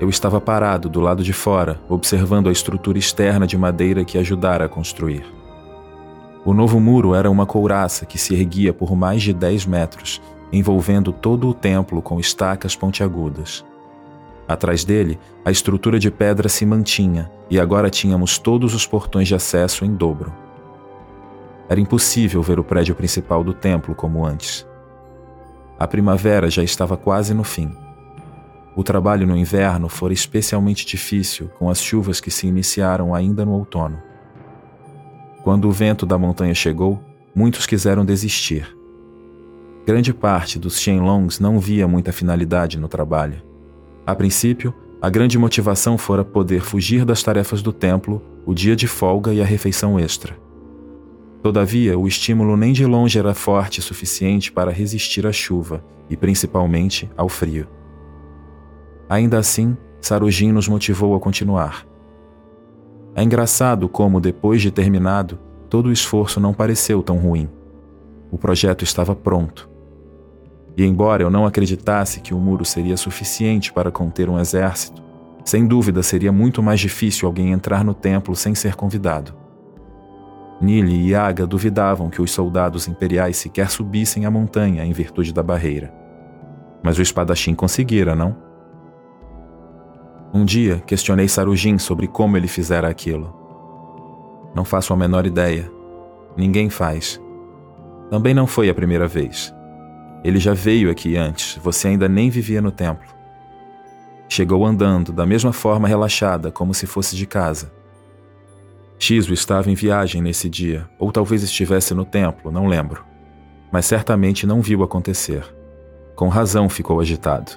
Eu 0.00 0.08
estava 0.08 0.40
parado 0.40 0.88
do 0.88 0.98
lado 0.98 1.22
de 1.22 1.32
fora, 1.32 1.80
observando 1.88 2.48
a 2.48 2.52
estrutura 2.52 2.98
externa 2.98 3.46
de 3.46 3.56
madeira 3.56 4.04
que 4.04 4.18
ajudara 4.18 4.64
a 4.64 4.68
construir. 4.68 5.24
O 6.44 6.52
novo 6.52 6.80
muro 6.80 7.14
era 7.14 7.30
uma 7.30 7.46
couraça 7.46 8.04
que 8.04 8.18
se 8.18 8.34
erguia 8.34 8.72
por 8.72 8.96
mais 8.96 9.22
de 9.22 9.32
10 9.32 9.66
metros, 9.66 10.20
envolvendo 10.52 11.12
todo 11.12 11.48
o 11.48 11.54
templo 11.54 12.02
com 12.02 12.18
estacas 12.18 12.74
pontiagudas. 12.74 13.64
Atrás 14.48 14.82
dele, 14.82 15.16
a 15.44 15.52
estrutura 15.52 16.00
de 16.00 16.10
pedra 16.10 16.48
se 16.48 16.66
mantinha 16.66 17.30
e 17.48 17.60
agora 17.60 17.88
tínhamos 17.88 18.36
todos 18.36 18.74
os 18.74 18.84
portões 18.84 19.28
de 19.28 19.36
acesso 19.36 19.84
em 19.84 19.94
dobro. 19.94 20.42
Era 21.68 21.80
impossível 21.80 22.42
ver 22.42 22.58
o 22.58 22.64
prédio 22.64 22.94
principal 22.94 23.42
do 23.42 23.54
templo 23.54 23.94
como 23.94 24.24
antes. 24.24 24.66
A 25.78 25.86
primavera 25.86 26.50
já 26.50 26.62
estava 26.62 26.96
quase 26.96 27.34
no 27.34 27.42
fim. 27.42 27.74
O 28.76 28.82
trabalho 28.82 29.26
no 29.26 29.36
inverno 29.36 29.88
fora 29.88 30.12
especialmente 30.12 30.84
difícil 30.84 31.48
com 31.58 31.70
as 31.70 31.80
chuvas 31.80 32.20
que 32.20 32.30
se 32.30 32.46
iniciaram 32.46 33.14
ainda 33.14 33.44
no 33.44 33.52
outono. 33.52 34.02
Quando 35.42 35.68
o 35.68 35.72
vento 35.72 36.04
da 36.04 36.18
montanha 36.18 36.54
chegou, 36.54 37.00
muitos 37.34 37.66
quiseram 37.66 38.04
desistir. 38.04 38.76
Grande 39.86 40.14
parte 40.14 40.58
dos 40.58 40.80
Shenlongs 40.80 41.38
não 41.38 41.60
via 41.60 41.86
muita 41.86 42.12
finalidade 42.12 42.78
no 42.78 42.88
trabalho. 42.88 43.42
A 44.06 44.14
princípio, 44.14 44.74
a 45.00 45.10
grande 45.10 45.38
motivação 45.38 45.98
fora 45.98 46.24
poder 46.24 46.62
fugir 46.62 47.04
das 47.04 47.22
tarefas 47.22 47.62
do 47.62 47.72
templo, 47.72 48.22
o 48.46 48.54
dia 48.54 48.74
de 48.74 48.86
folga 48.86 49.32
e 49.32 49.42
a 49.42 49.44
refeição 49.44 50.00
extra. 50.00 50.43
Todavia, 51.44 51.98
o 51.98 52.08
estímulo 52.08 52.56
nem 52.56 52.72
de 52.72 52.86
longe 52.86 53.18
era 53.18 53.34
forte 53.34 53.78
o 53.78 53.82
suficiente 53.82 54.50
para 54.50 54.70
resistir 54.70 55.26
à 55.26 55.30
chuva 55.30 55.84
e, 56.08 56.16
principalmente, 56.16 57.10
ao 57.18 57.28
frio. 57.28 57.68
Ainda 59.10 59.36
assim, 59.36 59.76
Sarujin 60.00 60.52
nos 60.52 60.68
motivou 60.68 61.14
a 61.14 61.20
continuar. 61.20 61.86
É 63.14 63.22
engraçado 63.22 63.90
como, 63.90 64.22
depois 64.22 64.62
de 64.62 64.70
terminado, 64.70 65.38
todo 65.68 65.90
o 65.90 65.92
esforço 65.92 66.40
não 66.40 66.54
pareceu 66.54 67.02
tão 67.02 67.18
ruim. 67.18 67.46
O 68.30 68.38
projeto 68.38 68.82
estava 68.82 69.14
pronto. 69.14 69.68
E, 70.74 70.82
embora 70.82 71.24
eu 71.24 71.30
não 71.30 71.44
acreditasse 71.44 72.22
que 72.22 72.32
o 72.32 72.38
muro 72.38 72.64
seria 72.64 72.96
suficiente 72.96 73.70
para 73.70 73.92
conter 73.92 74.30
um 74.30 74.40
exército, 74.40 75.02
sem 75.44 75.66
dúvida 75.66 76.02
seria 76.02 76.32
muito 76.32 76.62
mais 76.62 76.80
difícil 76.80 77.28
alguém 77.28 77.52
entrar 77.52 77.84
no 77.84 77.92
templo 77.92 78.34
sem 78.34 78.54
ser 78.54 78.76
convidado. 78.76 79.43
Nili 80.60 80.94
e 80.94 81.10
Yaga 81.10 81.46
duvidavam 81.46 82.08
que 82.08 82.22
os 82.22 82.30
soldados 82.30 82.86
imperiais 82.88 83.36
sequer 83.36 83.70
subissem 83.70 84.24
a 84.24 84.30
montanha 84.30 84.84
em 84.84 84.92
virtude 84.92 85.32
da 85.32 85.42
barreira. 85.42 85.92
Mas 86.82 86.98
o 86.98 87.02
espadachim 87.02 87.54
conseguira, 87.54 88.14
não? 88.14 88.36
Um 90.32 90.44
dia 90.44 90.82
questionei 90.86 91.28
Sarujin 91.28 91.78
sobre 91.78 92.06
como 92.06 92.36
ele 92.36 92.48
fizera 92.48 92.88
aquilo. 92.88 93.34
Não 94.54 94.64
faço 94.64 94.92
a 94.92 94.96
menor 94.96 95.26
ideia. 95.26 95.70
Ninguém 96.36 96.70
faz. 96.70 97.20
Também 98.10 98.34
não 98.34 98.46
foi 98.46 98.68
a 98.68 98.74
primeira 98.74 99.06
vez. 99.06 99.54
Ele 100.22 100.38
já 100.38 100.54
veio 100.54 100.90
aqui 100.90 101.16
antes, 101.16 101.58
você 101.62 101.88
ainda 101.88 102.08
nem 102.08 102.30
vivia 102.30 102.62
no 102.62 102.70
templo. 102.70 103.12
Chegou 104.28 104.64
andando, 104.64 105.12
da 105.12 105.26
mesma 105.26 105.52
forma 105.52 105.86
relaxada, 105.86 106.50
como 106.50 106.72
se 106.72 106.86
fosse 106.86 107.14
de 107.14 107.26
casa 107.26 107.83
Shizu 109.04 109.34
estava 109.34 109.70
em 109.70 109.74
viagem 109.74 110.22
nesse 110.22 110.48
dia, 110.48 110.88
ou 110.98 111.12
talvez 111.12 111.42
estivesse 111.42 111.92
no 111.92 112.06
templo, 112.06 112.50
não 112.50 112.66
lembro. 112.66 113.04
Mas 113.70 113.84
certamente 113.84 114.46
não 114.46 114.62
viu 114.62 114.82
acontecer. 114.82 115.44
Com 116.16 116.28
razão 116.28 116.70
ficou 116.70 116.98
agitado. 117.00 117.52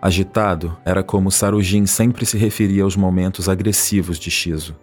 Agitado 0.00 0.74
era 0.86 1.02
como 1.02 1.30
Sarujin 1.30 1.84
sempre 1.84 2.24
se 2.24 2.38
referia 2.38 2.84
aos 2.84 2.96
momentos 2.96 3.46
agressivos 3.46 4.18
de 4.18 4.30
Shizu. 4.30 4.74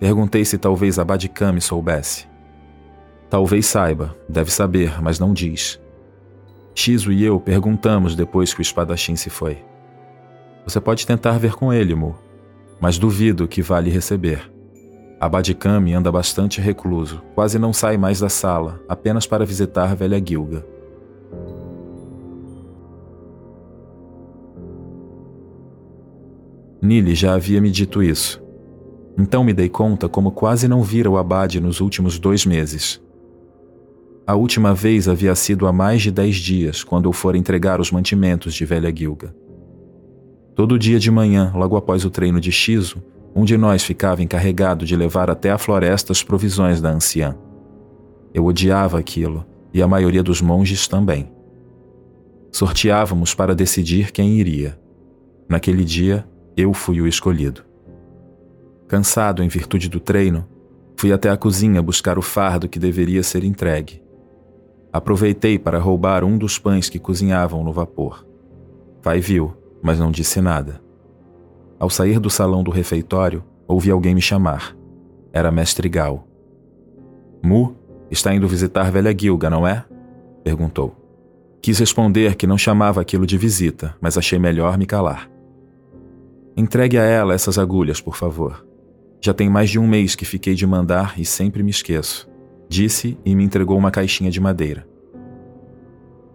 Perguntei 0.00 0.42
se 0.42 0.56
talvez 0.56 0.98
a 0.98 1.04
Badikami 1.04 1.60
soubesse. 1.60 2.26
Talvez 3.28 3.66
saiba, 3.66 4.16
deve 4.26 4.50
saber, 4.50 5.02
mas 5.02 5.18
não 5.18 5.34
diz. 5.34 5.78
Shizu 6.74 7.12
e 7.12 7.22
eu 7.22 7.38
perguntamos 7.38 8.16
depois 8.16 8.54
que 8.54 8.60
o 8.60 8.62
espadachim 8.62 9.16
se 9.16 9.28
foi. 9.28 9.62
Você 10.64 10.80
pode 10.80 11.06
tentar 11.06 11.36
ver 11.36 11.52
com 11.52 11.70
ele, 11.70 11.94
Mu, 11.94 12.16
mas 12.80 12.98
duvido 12.98 13.48
que 13.48 13.62
vá 13.62 13.80
lhe 13.80 13.90
receber. 13.90 14.50
Abadikami 15.20 15.94
anda 15.94 16.12
bastante 16.12 16.60
recluso, 16.60 17.22
quase 17.34 17.58
não 17.58 17.72
sai 17.72 17.96
mais 17.96 18.20
da 18.20 18.28
sala, 18.28 18.80
apenas 18.88 19.26
para 19.26 19.46
visitar 19.46 19.90
a 19.90 19.94
velha 19.94 20.22
Gilga. 20.24 20.66
Nili 26.82 27.14
já 27.14 27.32
havia 27.34 27.62
me 27.62 27.70
dito 27.70 28.02
isso. 28.02 28.42
Então 29.16 29.42
me 29.42 29.54
dei 29.54 29.70
conta 29.70 30.08
como 30.08 30.30
quase 30.30 30.68
não 30.68 30.82
vira 30.82 31.08
o 31.08 31.16
Abade 31.16 31.60
nos 31.60 31.80
últimos 31.80 32.18
dois 32.18 32.44
meses. 32.44 33.00
A 34.26 34.34
última 34.34 34.74
vez 34.74 35.08
havia 35.08 35.34
sido 35.34 35.66
há 35.66 35.72
mais 35.72 36.02
de 36.02 36.10
dez 36.10 36.36
dias, 36.36 36.84
quando 36.84 37.06
eu 37.06 37.12
fora 37.12 37.38
entregar 37.38 37.80
os 37.80 37.90
mantimentos 37.90 38.52
de 38.54 38.64
velha 38.66 38.94
Gilga. 38.94 39.34
Todo 40.54 40.78
dia 40.78 41.00
de 41.00 41.10
manhã, 41.10 41.52
logo 41.54 41.76
após 41.76 42.04
o 42.04 42.10
treino 42.10 42.40
de 42.40 42.52
Shizu, 42.52 43.02
um 43.34 43.44
de 43.44 43.56
nós 43.56 43.82
ficava 43.82 44.22
encarregado 44.22 44.86
de 44.86 44.94
levar 44.94 45.28
até 45.28 45.50
a 45.50 45.58
floresta 45.58 46.12
as 46.12 46.22
provisões 46.22 46.80
da 46.80 46.90
anciã. 46.90 47.36
Eu 48.32 48.44
odiava 48.44 48.98
aquilo, 48.98 49.44
e 49.72 49.82
a 49.82 49.88
maioria 49.88 50.22
dos 50.22 50.40
monges 50.40 50.86
também. 50.86 51.28
Sorteávamos 52.52 53.34
para 53.34 53.54
decidir 53.54 54.12
quem 54.12 54.38
iria. 54.38 54.78
Naquele 55.48 55.84
dia, 55.84 56.24
eu 56.56 56.72
fui 56.72 57.00
o 57.00 57.08
escolhido. 57.08 57.64
Cansado 58.86 59.42
em 59.42 59.48
virtude 59.48 59.88
do 59.88 59.98
treino, 59.98 60.46
fui 60.96 61.12
até 61.12 61.28
a 61.28 61.36
cozinha 61.36 61.82
buscar 61.82 62.16
o 62.16 62.22
fardo 62.22 62.68
que 62.68 62.78
deveria 62.78 63.24
ser 63.24 63.42
entregue. 63.42 64.00
Aproveitei 64.92 65.58
para 65.58 65.80
roubar 65.80 66.22
um 66.22 66.38
dos 66.38 66.56
pães 66.56 66.88
que 66.88 67.00
cozinhavam 67.00 67.64
no 67.64 67.72
vapor. 67.72 68.24
Pai 69.02 69.18
viu, 69.18 69.52
mas 69.84 69.98
não 69.98 70.10
disse 70.10 70.40
nada. 70.40 70.80
Ao 71.78 71.90
sair 71.90 72.18
do 72.18 72.30
salão 72.30 72.64
do 72.64 72.70
refeitório, 72.70 73.44
ouvi 73.68 73.90
alguém 73.90 74.14
me 74.14 74.22
chamar. 74.22 74.74
Era 75.30 75.50
Mestre 75.50 75.90
Gal. 75.90 76.26
Mu, 77.42 77.76
está 78.10 78.34
indo 78.34 78.48
visitar 78.48 78.90
velha 78.90 79.14
Gilga, 79.16 79.50
não 79.50 79.68
é? 79.68 79.84
perguntou. 80.42 80.96
Quis 81.60 81.78
responder 81.78 82.34
que 82.34 82.46
não 82.46 82.56
chamava 82.56 83.02
aquilo 83.02 83.26
de 83.26 83.36
visita, 83.36 83.94
mas 84.00 84.16
achei 84.16 84.38
melhor 84.38 84.78
me 84.78 84.86
calar. 84.86 85.30
Entregue 86.56 86.96
a 86.96 87.02
ela 87.02 87.34
essas 87.34 87.58
agulhas, 87.58 88.00
por 88.00 88.16
favor. 88.16 88.66
Já 89.20 89.34
tem 89.34 89.50
mais 89.50 89.68
de 89.68 89.78
um 89.78 89.86
mês 89.86 90.14
que 90.14 90.24
fiquei 90.24 90.54
de 90.54 90.66
mandar 90.66 91.18
e 91.18 91.26
sempre 91.26 91.62
me 91.62 91.70
esqueço. 91.70 92.30
Disse 92.68 93.18
e 93.24 93.34
me 93.34 93.44
entregou 93.44 93.76
uma 93.76 93.90
caixinha 93.90 94.30
de 94.30 94.40
madeira. 94.40 94.86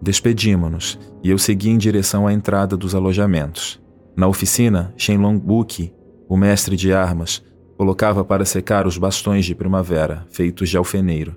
Despedimos-nos 0.02 0.98
e 1.22 1.30
eu 1.30 1.36
segui 1.36 1.68
em 1.68 1.76
direção 1.76 2.26
à 2.26 2.32
entrada 2.32 2.76
dos 2.76 2.94
alojamentos. 2.94 3.80
Na 4.16 4.26
oficina, 4.26 4.94
Shenlong 4.96 5.38
Buki, 5.38 5.92
o 6.28 6.36
mestre 6.36 6.74
de 6.74 6.92
armas, 6.92 7.42
colocava 7.76 8.24
para 8.24 8.44
secar 8.44 8.86
os 8.86 8.96
bastões 8.96 9.44
de 9.44 9.54
primavera, 9.54 10.26
feitos 10.30 10.70
de 10.70 10.76
alfeneiro. 10.76 11.36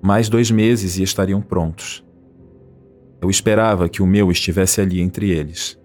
Mais 0.00 0.28
dois 0.28 0.50
meses 0.50 0.96
e 0.96 1.02
estariam 1.02 1.40
prontos. 1.42 2.04
Eu 3.20 3.28
esperava 3.28 3.88
que 3.88 4.02
o 4.02 4.06
meu 4.06 4.30
estivesse 4.30 4.80
ali 4.80 5.00
entre 5.00 5.30
eles. 5.30 5.78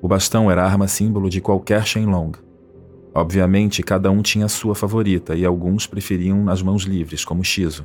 O 0.00 0.08
bastão 0.08 0.50
era 0.50 0.64
arma 0.64 0.88
símbolo 0.88 1.28
de 1.28 1.40
qualquer 1.40 1.84
Shenlong. 1.84 2.32
Obviamente, 3.14 3.82
cada 3.82 4.10
um 4.10 4.22
tinha 4.22 4.46
a 4.46 4.48
sua 4.48 4.74
favorita 4.74 5.34
e 5.34 5.44
alguns 5.44 5.86
preferiam 5.86 6.42
nas 6.42 6.62
mãos 6.62 6.82
livres, 6.82 7.24
como 7.24 7.44
Shizu. 7.44 7.84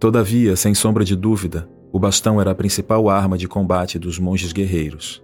Todavia, 0.00 0.56
sem 0.56 0.72
sombra 0.72 1.04
de 1.04 1.14
dúvida, 1.14 1.68
o 1.92 1.98
bastão 1.98 2.40
era 2.40 2.52
a 2.52 2.54
principal 2.54 3.10
arma 3.10 3.36
de 3.36 3.46
combate 3.46 3.98
dos 3.98 4.18
monges 4.18 4.50
guerreiros. 4.50 5.22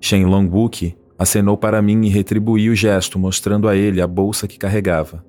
Shenlong 0.00 0.48
Wuki 0.48 0.96
acenou 1.18 1.56
para 1.56 1.82
mim 1.82 2.06
e 2.06 2.08
retribuiu 2.08 2.72
o 2.72 2.76
gesto, 2.76 3.18
mostrando 3.18 3.68
a 3.68 3.74
ele 3.74 4.00
a 4.00 4.06
bolsa 4.06 4.46
que 4.46 4.56
carregava. 4.56 5.26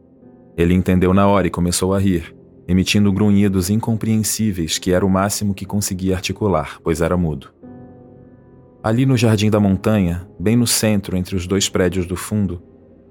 Ele 0.55 0.75
entendeu 0.75 1.11
na 1.11 1.27
hora 1.27 1.47
e 1.47 1.49
começou 1.49 1.91
a 1.91 1.97
rir, 1.97 2.35
emitindo 2.67 3.11
grunhidos 3.11 3.67
incompreensíveis 3.67 4.77
que 4.77 4.91
era 4.91 5.03
o 5.03 5.09
máximo 5.09 5.55
que 5.55 5.65
conseguia 5.65 6.13
articular, 6.13 6.79
pois 6.83 7.01
era 7.01 7.17
mudo. 7.17 7.51
Ali 8.83 9.07
no 9.07 9.17
jardim 9.17 9.49
da 9.49 9.59
montanha, 9.59 10.29
bem 10.39 10.55
no 10.55 10.67
centro 10.67 11.17
entre 11.17 11.35
os 11.35 11.47
dois 11.47 11.67
prédios 11.67 12.05
do 12.05 12.15
fundo, 12.15 12.61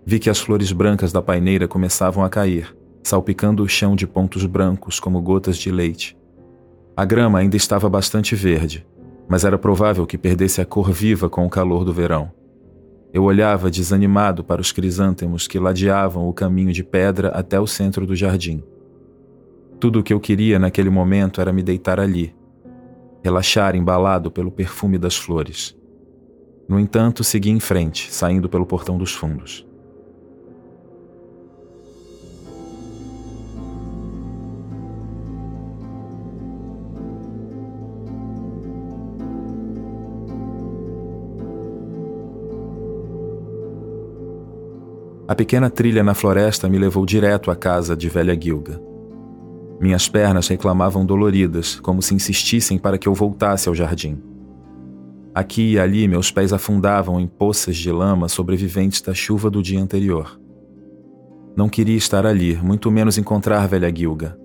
vi 0.05 0.21
que 0.21 0.31
as 0.31 0.38
flores 0.38 0.71
brancas 0.71 1.12
da 1.12 1.21
paineira 1.21 1.66
começavam 1.66 2.23
a 2.23 2.28
cair, 2.28 2.73
salpicando 3.06 3.62
o 3.62 3.68
chão 3.68 3.94
de 3.94 4.04
pontos 4.04 4.44
brancos 4.46 4.98
como 4.98 5.22
gotas 5.22 5.56
de 5.56 5.70
leite. 5.70 6.18
A 6.96 7.04
grama 7.04 7.38
ainda 7.38 7.56
estava 7.56 7.88
bastante 7.88 8.34
verde, 8.34 8.84
mas 9.28 9.44
era 9.44 9.56
provável 9.56 10.04
que 10.04 10.18
perdesse 10.18 10.60
a 10.60 10.64
cor 10.64 10.90
viva 10.90 11.30
com 11.30 11.46
o 11.46 11.48
calor 11.48 11.84
do 11.84 11.92
verão. 11.92 12.32
Eu 13.12 13.22
olhava 13.22 13.70
desanimado 13.70 14.42
para 14.42 14.60
os 14.60 14.72
crisântemos 14.72 15.46
que 15.46 15.56
ladeavam 15.56 16.28
o 16.28 16.32
caminho 16.32 16.72
de 16.72 16.82
pedra 16.82 17.28
até 17.28 17.60
o 17.60 17.66
centro 17.66 18.04
do 18.04 18.16
jardim. 18.16 18.60
Tudo 19.78 20.00
o 20.00 20.02
que 20.02 20.12
eu 20.12 20.18
queria 20.18 20.58
naquele 20.58 20.90
momento 20.90 21.40
era 21.40 21.52
me 21.52 21.62
deitar 21.62 22.00
ali, 22.00 22.34
relaxar 23.22 23.76
embalado 23.76 24.32
pelo 24.32 24.50
perfume 24.50 24.98
das 24.98 25.16
flores. 25.16 25.76
No 26.68 26.80
entanto, 26.80 27.22
segui 27.22 27.50
em 27.50 27.60
frente, 27.60 28.12
saindo 28.12 28.48
pelo 28.48 28.66
portão 28.66 28.98
dos 28.98 29.12
fundos. 29.12 29.65
A 45.28 45.34
pequena 45.34 45.68
trilha 45.68 46.04
na 46.04 46.14
floresta 46.14 46.68
me 46.68 46.78
levou 46.78 47.04
direto 47.04 47.50
à 47.50 47.56
casa 47.56 47.96
de 47.96 48.08
velha 48.08 48.38
Gilga. 48.40 48.80
Minhas 49.80 50.08
pernas 50.08 50.46
reclamavam 50.46 51.04
doloridas, 51.04 51.80
como 51.80 52.00
se 52.00 52.14
insistissem 52.14 52.78
para 52.78 52.96
que 52.96 53.08
eu 53.08 53.14
voltasse 53.14 53.68
ao 53.68 53.74
jardim. 53.74 54.22
Aqui 55.34 55.72
e 55.72 55.78
ali 55.80 56.06
meus 56.06 56.30
pés 56.30 56.52
afundavam 56.52 57.18
em 57.20 57.26
poças 57.26 57.76
de 57.76 57.90
lama 57.90 58.28
sobreviventes 58.28 59.02
da 59.02 59.12
chuva 59.12 59.50
do 59.50 59.60
dia 59.60 59.82
anterior. 59.82 60.40
Não 61.56 61.68
queria 61.68 61.96
estar 61.96 62.24
ali, 62.24 62.56
muito 62.56 62.88
menos 62.90 63.18
encontrar 63.18 63.66
velha 63.66 63.92
Gilga. 63.94 64.38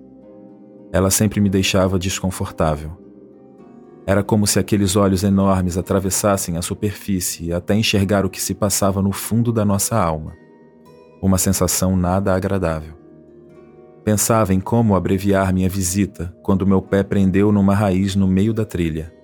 Ela 0.92 1.10
sempre 1.10 1.40
me 1.40 1.48
deixava 1.48 1.96
desconfortável. 1.96 2.90
Era 4.04 4.24
como 4.24 4.48
se 4.48 4.58
aqueles 4.58 4.96
olhos 4.96 5.22
enormes 5.22 5.78
atravessassem 5.78 6.56
a 6.56 6.62
superfície 6.62 7.52
até 7.52 7.74
enxergar 7.74 8.26
o 8.26 8.30
que 8.30 8.42
se 8.42 8.52
passava 8.52 9.00
no 9.00 9.12
fundo 9.12 9.52
da 9.52 9.64
nossa 9.64 9.96
alma. 9.96 10.41
Uma 11.22 11.38
sensação 11.38 11.96
nada 11.96 12.34
agradável. 12.34 12.94
Pensava 14.04 14.52
em 14.52 14.58
como 14.58 14.96
abreviar 14.96 15.52
minha 15.54 15.68
visita 15.68 16.34
quando 16.42 16.66
meu 16.66 16.82
pé 16.82 17.04
prendeu 17.04 17.52
numa 17.52 17.76
raiz 17.76 18.16
no 18.16 18.26
meio 18.26 18.52
da 18.52 18.64
trilha. 18.64 19.14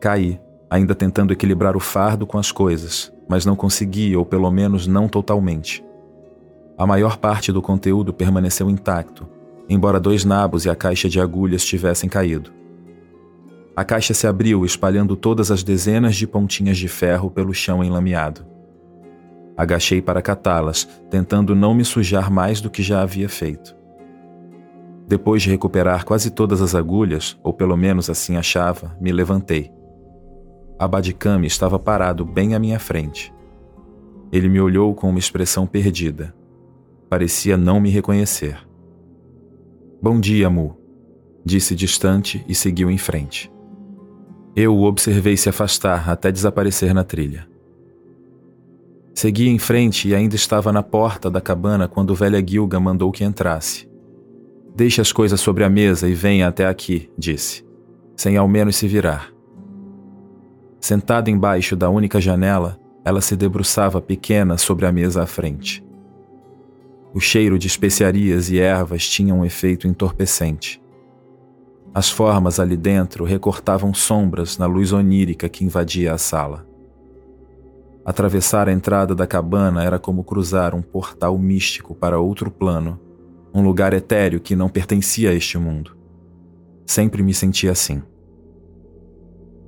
Caí, 0.00 0.40
ainda 0.70 0.94
tentando 0.94 1.30
equilibrar 1.30 1.76
o 1.76 1.80
fardo 1.80 2.26
com 2.26 2.38
as 2.38 2.50
coisas, 2.50 3.12
mas 3.28 3.44
não 3.44 3.54
consegui, 3.54 4.16
ou 4.16 4.24
pelo 4.24 4.50
menos 4.50 4.86
não 4.86 5.06
totalmente. 5.06 5.84
A 6.78 6.86
maior 6.86 7.18
parte 7.18 7.52
do 7.52 7.60
conteúdo 7.60 8.14
permaneceu 8.14 8.70
intacto, 8.70 9.28
embora 9.68 10.00
dois 10.00 10.24
nabos 10.24 10.64
e 10.64 10.70
a 10.70 10.74
caixa 10.74 11.10
de 11.10 11.20
agulhas 11.20 11.62
tivessem 11.62 12.08
caído. 12.08 12.50
A 13.76 13.84
caixa 13.84 14.14
se 14.14 14.26
abriu, 14.26 14.64
espalhando 14.64 15.14
todas 15.14 15.50
as 15.50 15.62
dezenas 15.62 16.16
de 16.16 16.26
pontinhas 16.26 16.78
de 16.78 16.88
ferro 16.88 17.30
pelo 17.30 17.52
chão 17.52 17.84
enlameado. 17.84 18.51
Agachei 19.56 20.00
para 20.00 20.22
catá-las, 20.22 20.88
tentando 21.10 21.54
não 21.54 21.74
me 21.74 21.84
sujar 21.84 22.30
mais 22.30 22.60
do 22.60 22.70
que 22.70 22.82
já 22.82 23.02
havia 23.02 23.28
feito. 23.28 23.76
Depois 25.06 25.42
de 25.42 25.50
recuperar 25.50 26.04
quase 26.04 26.30
todas 26.30 26.62
as 26.62 26.74
agulhas, 26.74 27.38
ou 27.42 27.52
pelo 27.52 27.76
menos 27.76 28.08
assim 28.08 28.36
achava, 28.36 28.96
me 29.00 29.12
levantei. 29.12 29.70
Abadicame 30.78 31.46
estava 31.46 31.78
parado 31.78 32.24
bem 32.24 32.54
à 32.54 32.58
minha 32.58 32.78
frente. 32.78 33.32
Ele 34.32 34.48
me 34.48 34.60
olhou 34.60 34.94
com 34.94 35.10
uma 35.10 35.18
expressão 35.18 35.66
perdida. 35.66 36.34
Parecia 37.10 37.56
não 37.56 37.78
me 37.78 37.90
reconhecer. 37.90 38.58
Bom 40.00 40.18
dia, 40.18 40.48
Mu, 40.48 40.76
disse 41.44 41.74
distante 41.76 42.42
e 42.48 42.54
seguiu 42.54 42.90
em 42.90 42.98
frente. 42.98 43.52
Eu 44.56 44.74
o 44.74 44.84
observei 44.84 45.36
se 45.36 45.48
afastar 45.48 46.08
até 46.08 46.32
desaparecer 46.32 46.94
na 46.94 47.04
trilha. 47.04 47.51
Segui 49.14 49.48
em 49.48 49.58
frente 49.58 50.08
e 50.08 50.14
ainda 50.14 50.34
estava 50.34 50.72
na 50.72 50.82
porta 50.82 51.30
da 51.30 51.40
cabana 51.40 51.86
quando 51.86 52.14
velha 52.14 52.42
Gilga 52.44 52.80
mandou 52.80 53.12
que 53.12 53.24
entrasse. 53.24 53.88
Deixe 54.74 55.00
as 55.00 55.12
coisas 55.12 55.40
sobre 55.40 55.64
a 55.64 55.68
mesa 55.68 56.08
e 56.08 56.14
venha 56.14 56.48
até 56.48 56.66
aqui, 56.66 57.10
disse, 57.16 57.64
sem 58.16 58.36
ao 58.36 58.48
menos 58.48 58.76
se 58.76 58.88
virar. 58.88 59.30
Sentada 60.80 61.30
embaixo 61.30 61.76
da 61.76 61.90
única 61.90 62.20
janela, 62.20 62.80
ela 63.04 63.20
se 63.20 63.36
debruçava 63.36 64.00
pequena 64.00 64.56
sobre 64.56 64.86
a 64.86 64.92
mesa 64.92 65.22
à 65.22 65.26
frente. 65.26 65.84
O 67.12 67.20
cheiro 67.20 67.58
de 67.58 67.66
especiarias 67.66 68.50
e 68.50 68.58
ervas 68.58 69.06
tinha 69.06 69.34
um 69.34 69.44
efeito 69.44 69.86
entorpecente. 69.86 70.82
As 71.92 72.08
formas 72.08 72.58
ali 72.58 72.76
dentro 72.76 73.24
recortavam 73.24 73.92
sombras 73.92 74.56
na 74.56 74.64
luz 74.64 74.92
onírica 74.92 75.48
que 75.50 75.64
invadia 75.64 76.14
a 76.14 76.18
sala. 76.18 76.66
Atravessar 78.04 78.68
a 78.68 78.72
entrada 78.72 79.14
da 79.14 79.26
cabana 79.26 79.84
era 79.84 79.98
como 79.98 80.24
cruzar 80.24 80.74
um 80.74 80.82
portal 80.82 81.38
místico 81.38 81.94
para 81.94 82.18
outro 82.18 82.50
plano 82.50 82.98
um 83.54 83.62
lugar 83.62 83.92
etéreo 83.92 84.40
que 84.40 84.56
não 84.56 84.68
pertencia 84.68 85.30
a 85.30 85.34
este 85.34 85.58
mundo. 85.58 85.94
Sempre 86.86 87.22
me 87.22 87.34
senti 87.34 87.68
assim. 87.68 88.02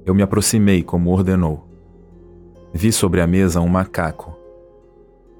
Eu 0.06 0.14
me 0.14 0.22
aproximei 0.22 0.82
como 0.82 1.10
ordenou. 1.10 1.68
Vi 2.72 2.90
sobre 2.90 3.20
a 3.20 3.26
mesa 3.26 3.60
um 3.60 3.68
macaco. 3.68 4.34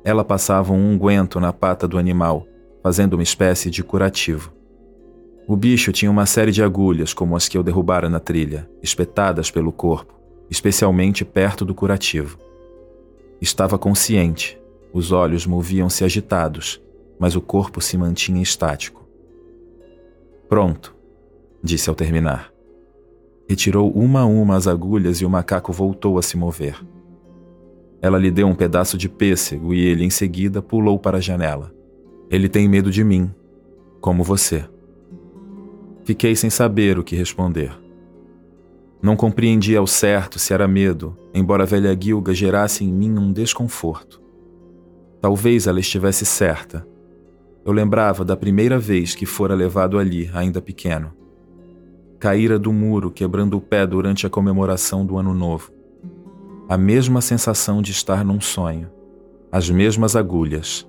Ela 0.05 0.25
passava 0.25 0.73
um 0.73 0.93
unguento 0.93 1.41
na 1.41 1.53
pata 1.53 1.89
do 1.89 1.99
animal, 1.99 2.47
fazendo 2.83 3.15
uma 3.15 3.23
espécie 3.23 3.71
de 3.71 3.83
curativo. 3.83 4.53
O 5.49 5.57
bicho 5.57 5.93
tinha 5.93 6.11
uma 6.11 6.27
série 6.27 6.53
de 6.53 6.63
agulhas 6.63 7.15
como 7.15 7.37
as 7.37 7.49
que 7.49 7.57
eu 7.57 7.63
derrubara 7.63 8.09
na 8.11 8.21
trilha, 8.21 8.69
espetadas 8.83 9.51
pelo 9.51 9.73
corpo, 9.73 10.15
especialmente 10.51 11.25
perto 11.25 11.65
do 11.65 11.75
curativo. 11.75 12.39
Estava 13.41 13.79
consciente, 13.79 14.59
os 14.93 15.13
olhos 15.13 15.47
moviam-se 15.47 16.05
agitados, 16.05 16.81
mas 17.19 17.37
o 17.37 17.41
corpo 17.41 17.81
se 17.81 17.97
mantinha 17.97 18.43
estático. 18.43 19.05
Pronto, 20.49 20.95
disse 21.63 21.89
ao 21.89 21.95
terminar. 21.95 22.53
Retirou 23.49 23.91
uma 23.91 24.21
a 24.21 24.25
uma 24.25 24.57
as 24.57 24.67
agulhas 24.67 25.19
e 25.19 25.25
o 25.25 25.31
macaco 25.31 25.73
voltou 25.73 26.19
a 26.19 26.23
se 26.23 26.37
mover. 26.37 26.81
Ela 28.01 28.19
lhe 28.19 28.31
deu 28.31 28.47
um 28.47 28.55
pedaço 28.55 28.97
de 28.97 29.09
pêssego 29.09 29.75
e 29.75 29.81
ele, 29.81 30.05
em 30.05 30.11
seguida, 30.11 30.63
pulou 30.63 30.99
para 30.99 31.19
a 31.19 31.21
janela. 31.21 31.75
Ele 32.31 32.49
tem 32.49 32.69
medo 32.69 32.91
de 32.91 33.03
mim, 33.03 33.31
como 34.01 34.23
você. 34.23 34.65
Fiquei 36.05 36.37
sem 36.37 36.51
saber 36.51 36.99
o 36.99 37.05
que 37.05 37.17
responder. 37.17 37.84
Não 39.05 39.17
compreendia 39.17 39.81
ao 39.81 39.87
certo 39.87 40.39
se 40.39 40.55
era 40.55 40.67
medo, 40.67 41.15
embora 41.35 41.65
a 41.65 41.67
velha 41.67 41.95
Gilga 41.95 42.33
gerasse 42.33 42.83
em 42.85 42.91
mim 42.91 43.19
um 43.19 43.35
desconforto. 43.35 44.19
Talvez 45.21 45.67
ela 45.67 45.79
estivesse 45.79 46.25
certa. 46.25 46.89
Eu 47.67 47.73
lembrava 47.75 48.25
da 48.25 48.35
primeira 48.35 48.79
vez 48.79 49.15
que 49.15 49.27
fora 49.27 49.55
levado 49.55 49.99
ali, 49.99 50.31
ainda 50.33 50.59
pequeno. 50.59 51.13
Caíra 52.19 52.59
do 52.59 52.73
muro, 52.73 53.11
quebrando 53.11 53.59
o 53.59 53.61
pé 53.61 53.87
durante 53.87 54.27
a 54.27 54.31
comemoração 54.31 55.05
do 55.05 55.19
Ano 55.19 55.35
Novo. 55.35 55.71
A 56.67 56.79
mesma 56.79 57.21
sensação 57.21 57.83
de 57.83 57.93
estar 57.93 58.25
num 58.25 58.41
sonho. 58.41 58.91
As 59.53 59.69
mesmas 59.69 60.17
agulhas. 60.17 60.89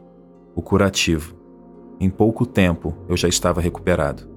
O 0.56 0.62
curativo. 0.62 1.36
Em 1.99 2.10
pouco 2.10 2.45
tempo 2.45 2.95
eu 3.10 3.17
já 3.17 3.28
estava 3.28 3.60
recuperado. 3.60 4.35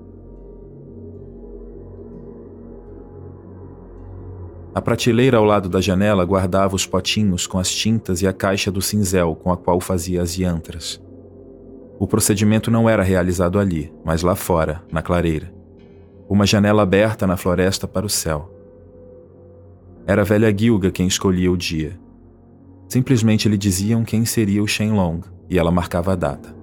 A 4.78 4.80
prateleira 4.80 5.38
ao 5.38 5.44
lado 5.44 5.68
da 5.68 5.80
janela 5.80 6.24
guardava 6.24 6.76
os 6.76 6.86
potinhos 6.86 7.48
com 7.48 7.58
as 7.58 7.68
tintas 7.68 8.22
e 8.22 8.28
a 8.28 8.32
caixa 8.32 8.70
do 8.70 8.80
cinzel 8.80 9.34
com 9.34 9.50
a 9.50 9.56
qual 9.56 9.80
fazia 9.80 10.22
as 10.22 10.38
yantras. 10.38 11.02
O 11.98 12.06
procedimento 12.06 12.70
não 12.70 12.88
era 12.88 13.02
realizado 13.02 13.58
ali, 13.58 13.92
mas 14.04 14.22
lá 14.22 14.36
fora, 14.36 14.80
na 14.92 15.02
clareira. 15.02 15.52
Uma 16.28 16.46
janela 16.46 16.84
aberta 16.84 17.26
na 17.26 17.36
floresta 17.36 17.88
para 17.88 18.06
o 18.06 18.08
céu. 18.08 18.54
Era 20.06 20.22
a 20.22 20.24
velha 20.24 20.56
Gilga 20.56 20.92
quem 20.92 21.08
escolhia 21.08 21.50
o 21.50 21.56
dia. 21.56 21.98
Simplesmente 22.88 23.48
lhe 23.48 23.58
diziam 23.58 24.04
quem 24.04 24.24
seria 24.24 24.62
o 24.62 24.68
Shenlong 24.68 25.22
e 25.50 25.58
ela 25.58 25.72
marcava 25.72 26.12
a 26.12 26.14
data. 26.14 26.54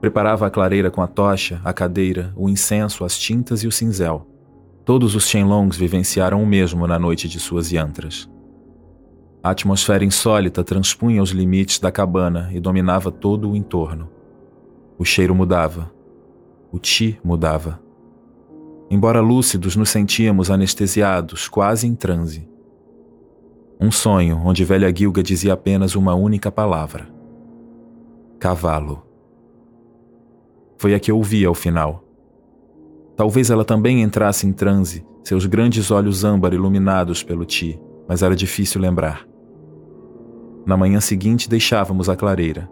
Preparava 0.00 0.46
a 0.46 0.50
clareira 0.50 0.90
com 0.90 1.02
a 1.02 1.06
tocha, 1.06 1.60
a 1.62 1.70
cadeira, 1.74 2.32
o 2.34 2.48
incenso, 2.48 3.04
as 3.04 3.18
tintas 3.18 3.62
e 3.62 3.66
o 3.66 3.72
cinzel. 3.72 4.26
Todos 4.90 5.14
os 5.14 5.28
Shenlongs 5.28 5.76
vivenciaram 5.76 6.42
o 6.42 6.46
mesmo 6.46 6.84
na 6.84 6.98
noite 6.98 7.28
de 7.28 7.38
suas 7.38 7.70
yantras. 7.70 8.28
A 9.40 9.50
atmosfera 9.50 10.04
insólita 10.04 10.64
transpunha 10.64 11.22
os 11.22 11.30
limites 11.30 11.78
da 11.78 11.92
cabana 11.92 12.50
e 12.52 12.58
dominava 12.58 13.12
todo 13.12 13.52
o 13.52 13.54
entorno. 13.54 14.10
O 14.98 15.04
cheiro 15.04 15.32
mudava. 15.32 15.92
O 16.72 16.78
ti 16.80 17.20
mudava. 17.22 17.80
Embora 18.90 19.20
lúcidos, 19.20 19.76
nos 19.76 19.90
sentíamos 19.90 20.50
anestesiados, 20.50 21.48
quase 21.48 21.86
em 21.86 21.94
transe. 21.94 22.48
Um 23.80 23.92
sonho 23.92 24.42
onde 24.44 24.64
velha 24.64 24.92
Gilga 24.92 25.22
dizia 25.22 25.52
apenas 25.52 25.94
uma 25.94 26.16
única 26.16 26.50
palavra: 26.50 27.08
cavalo. 28.40 29.06
Foi 30.78 30.94
a 30.94 30.98
que 30.98 31.12
ouvi 31.12 31.44
ao 31.44 31.54
final. 31.54 32.09
Talvez 33.20 33.50
ela 33.50 33.66
também 33.66 34.00
entrasse 34.00 34.46
em 34.46 34.52
transe, 34.52 35.04
seus 35.22 35.44
grandes 35.44 35.90
olhos 35.90 36.24
âmbar 36.24 36.54
iluminados 36.54 37.22
pelo 37.22 37.44
ti, 37.44 37.78
mas 38.08 38.22
era 38.22 38.34
difícil 38.34 38.80
lembrar. 38.80 39.26
Na 40.64 40.74
manhã 40.74 41.02
seguinte 41.02 41.46
deixávamos 41.46 42.08
a 42.08 42.16
clareira. 42.16 42.66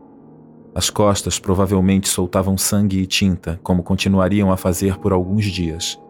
As 0.74 0.88
costas 0.88 1.38
provavelmente 1.38 2.08
soltavam 2.08 2.56
sangue 2.56 2.98
e 2.98 3.06
tinta, 3.06 3.61
como 3.62 3.82
continuariam 3.82 4.50
a 4.50 4.56
fazer 4.56 4.96
por 4.96 5.12
alguns 5.12 5.44
dias. 5.44 6.00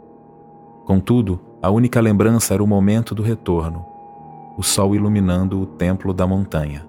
Contudo, 0.84 1.40
a 1.60 1.68
única 1.68 2.00
lembrança 2.00 2.54
era 2.54 2.62
o 2.62 2.66
momento 2.68 3.16
do 3.16 3.24
retorno, 3.24 3.84
o 4.56 4.62
sol 4.62 4.94
iluminando 4.94 5.60
o 5.60 5.66
templo 5.66 6.14
da 6.14 6.28
montanha. 6.28 6.86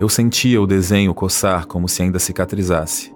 Eu 0.00 0.08
sentia 0.08 0.58
o 0.58 0.66
desenho 0.66 1.12
coçar 1.12 1.66
como 1.66 1.86
se 1.86 2.00
ainda 2.00 2.18
cicatrizasse. 2.18 3.14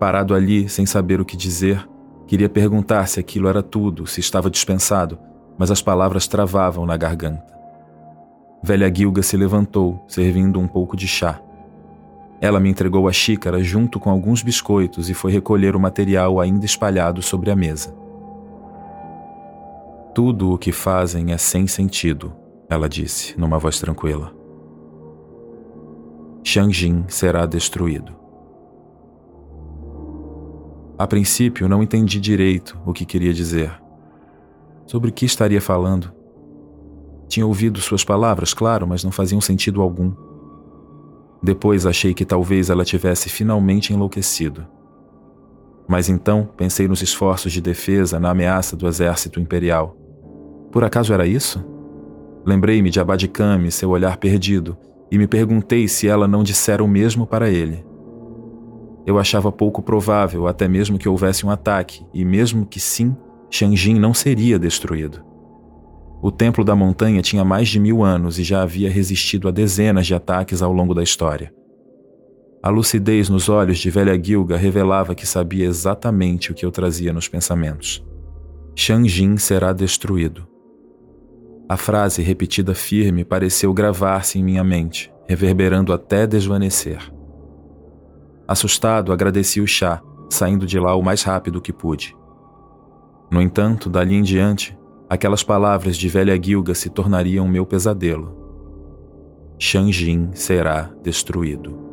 Parado 0.00 0.34
ali, 0.34 0.68
sem 0.68 0.84
saber 0.84 1.20
o 1.20 1.24
que 1.24 1.36
dizer, 1.36 1.88
queria 2.30 2.48
perguntar 2.48 3.08
se 3.08 3.18
aquilo 3.18 3.48
era 3.48 3.60
tudo, 3.60 4.06
se 4.06 4.20
estava 4.20 4.48
dispensado, 4.48 5.18
mas 5.58 5.68
as 5.68 5.82
palavras 5.82 6.28
travavam 6.28 6.86
na 6.86 6.96
garganta. 6.96 7.52
Velha 8.62 8.88
Gilga 8.94 9.20
se 9.20 9.36
levantou, 9.36 10.04
servindo 10.06 10.60
um 10.60 10.68
pouco 10.68 10.96
de 10.96 11.08
chá. 11.08 11.42
Ela 12.40 12.60
me 12.60 12.70
entregou 12.70 13.08
a 13.08 13.12
xícara 13.12 13.60
junto 13.64 13.98
com 13.98 14.10
alguns 14.10 14.44
biscoitos 14.44 15.10
e 15.10 15.14
foi 15.14 15.32
recolher 15.32 15.74
o 15.74 15.80
material 15.80 16.38
ainda 16.38 16.64
espalhado 16.64 17.20
sobre 17.20 17.50
a 17.50 17.56
mesa. 17.56 17.92
Tudo 20.14 20.52
o 20.52 20.58
que 20.58 20.70
fazem 20.70 21.32
é 21.32 21.36
sem 21.36 21.66
sentido, 21.66 22.32
ela 22.68 22.88
disse, 22.88 23.36
numa 23.36 23.58
voz 23.58 23.80
tranquila. 23.80 24.32
Xiangjin 26.44 27.06
será 27.08 27.44
destruído. 27.44 28.19
A 31.00 31.06
princípio, 31.06 31.66
não 31.66 31.82
entendi 31.82 32.20
direito 32.20 32.78
o 32.84 32.92
que 32.92 33.06
queria 33.06 33.32
dizer. 33.32 33.72
Sobre 34.84 35.08
o 35.08 35.12
que 35.14 35.24
estaria 35.24 35.58
falando? 35.58 36.12
Tinha 37.26 37.46
ouvido 37.46 37.80
suas 37.80 38.04
palavras, 38.04 38.52
claro, 38.52 38.86
mas 38.86 39.02
não 39.02 39.10
faziam 39.10 39.40
sentido 39.40 39.80
algum. 39.80 40.12
Depois 41.42 41.86
achei 41.86 42.12
que 42.12 42.26
talvez 42.26 42.68
ela 42.68 42.84
tivesse 42.84 43.30
finalmente 43.30 43.94
enlouquecido. 43.94 44.66
Mas 45.88 46.10
então 46.10 46.50
pensei 46.54 46.86
nos 46.86 47.00
esforços 47.00 47.50
de 47.50 47.62
defesa 47.62 48.20
na 48.20 48.28
ameaça 48.28 48.76
do 48.76 48.86
exército 48.86 49.40
imperial. 49.40 49.96
Por 50.70 50.84
acaso 50.84 51.14
era 51.14 51.26
isso? 51.26 51.64
Lembrei-me 52.44 52.90
de 52.90 53.00
Abadicame, 53.00 53.72
seu 53.72 53.88
olhar 53.88 54.18
perdido, 54.18 54.76
e 55.10 55.16
me 55.16 55.26
perguntei 55.26 55.88
se 55.88 56.06
ela 56.06 56.28
não 56.28 56.42
dissera 56.42 56.84
o 56.84 56.88
mesmo 56.88 57.26
para 57.26 57.48
ele. 57.48 57.88
Eu 59.06 59.18
achava 59.18 59.50
pouco 59.50 59.82
provável 59.82 60.46
até 60.46 60.68
mesmo 60.68 60.98
que 60.98 61.08
houvesse 61.08 61.44
um 61.46 61.50
ataque, 61.50 62.04
e 62.12 62.24
mesmo 62.24 62.66
que 62.66 62.78
sim, 62.78 63.16
Shangin 63.50 63.98
não 63.98 64.14
seria 64.14 64.58
destruído. 64.58 65.24
O 66.22 66.30
Templo 66.30 66.62
da 66.62 66.76
Montanha 66.76 67.22
tinha 67.22 67.44
mais 67.44 67.68
de 67.68 67.80
mil 67.80 68.04
anos 68.04 68.38
e 68.38 68.44
já 68.44 68.62
havia 68.62 68.90
resistido 68.90 69.48
a 69.48 69.50
dezenas 69.50 70.06
de 70.06 70.14
ataques 70.14 70.60
ao 70.60 70.72
longo 70.72 70.94
da 70.94 71.02
história. 71.02 71.52
A 72.62 72.68
lucidez 72.68 73.30
nos 73.30 73.48
olhos 73.48 73.78
de 73.78 73.88
velha 73.88 74.22
Gilga 74.22 74.56
revelava 74.56 75.14
que 75.14 75.26
sabia 75.26 75.64
exatamente 75.64 76.52
o 76.52 76.54
que 76.54 76.66
eu 76.66 76.70
trazia 76.70 77.10
nos 77.10 77.26
pensamentos. 77.26 78.04
Shangin 78.76 79.38
será 79.38 79.72
destruído. 79.72 80.46
A 81.66 81.76
frase 81.78 82.20
repetida 82.20 82.74
firme 82.74 83.24
pareceu 83.24 83.72
gravar-se 83.72 84.38
em 84.38 84.44
minha 84.44 84.62
mente, 84.62 85.10
reverberando 85.26 85.90
até 85.90 86.26
desvanecer. 86.26 87.10
Assustado, 88.50 89.12
agradeci 89.12 89.60
o 89.60 89.66
chá, 89.68 90.02
saindo 90.28 90.66
de 90.66 90.76
lá 90.76 90.96
o 90.96 91.02
mais 91.04 91.22
rápido 91.22 91.60
que 91.60 91.72
pude. 91.72 92.16
No 93.30 93.40
entanto, 93.40 93.88
dali 93.88 94.16
em 94.16 94.22
diante, 94.22 94.76
aquelas 95.08 95.44
palavras 95.44 95.96
de 95.96 96.08
velha 96.08 96.36
Gilga 96.36 96.74
se 96.74 96.90
tornariam 96.90 97.46
meu 97.46 97.64
pesadelo. 97.64 98.36
Shanjin 99.56 100.30
será 100.34 100.90
destruído. 101.00 101.89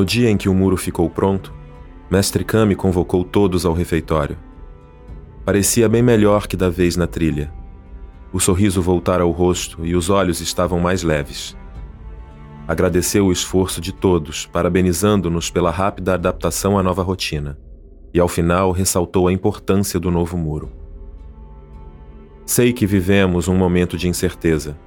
No 0.00 0.06
dia 0.06 0.30
em 0.30 0.36
que 0.38 0.48
o 0.48 0.54
muro 0.54 0.78
ficou 0.78 1.10
pronto, 1.10 1.52
Mestre 2.10 2.42
Kami 2.42 2.74
convocou 2.74 3.22
todos 3.22 3.66
ao 3.66 3.74
refeitório. 3.74 4.38
Parecia 5.44 5.90
bem 5.90 6.00
melhor 6.00 6.46
que 6.46 6.56
da 6.56 6.70
vez 6.70 6.96
na 6.96 7.06
trilha. 7.06 7.52
O 8.32 8.40
sorriso 8.40 8.80
voltara 8.80 9.24
ao 9.24 9.30
rosto 9.30 9.84
e 9.84 9.94
os 9.94 10.08
olhos 10.08 10.40
estavam 10.40 10.80
mais 10.80 11.02
leves. 11.02 11.54
Agradeceu 12.66 13.26
o 13.26 13.30
esforço 13.30 13.78
de 13.78 13.92
todos, 13.92 14.46
parabenizando-nos 14.46 15.50
pela 15.50 15.70
rápida 15.70 16.14
adaptação 16.14 16.78
à 16.78 16.82
nova 16.82 17.02
rotina, 17.02 17.58
e 18.14 18.18
ao 18.18 18.26
final 18.26 18.72
ressaltou 18.72 19.28
a 19.28 19.32
importância 19.34 20.00
do 20.00 20.10
novo 20.10 20.34
muro. 20.34 20.72
Sei 22.46 22.72
que 22.72 22.86
vivemos 22.86 23.48
um 23.48 23.54
momento 23.54 23.98
de 23.98 24.08
incerteza. 24.08 24.78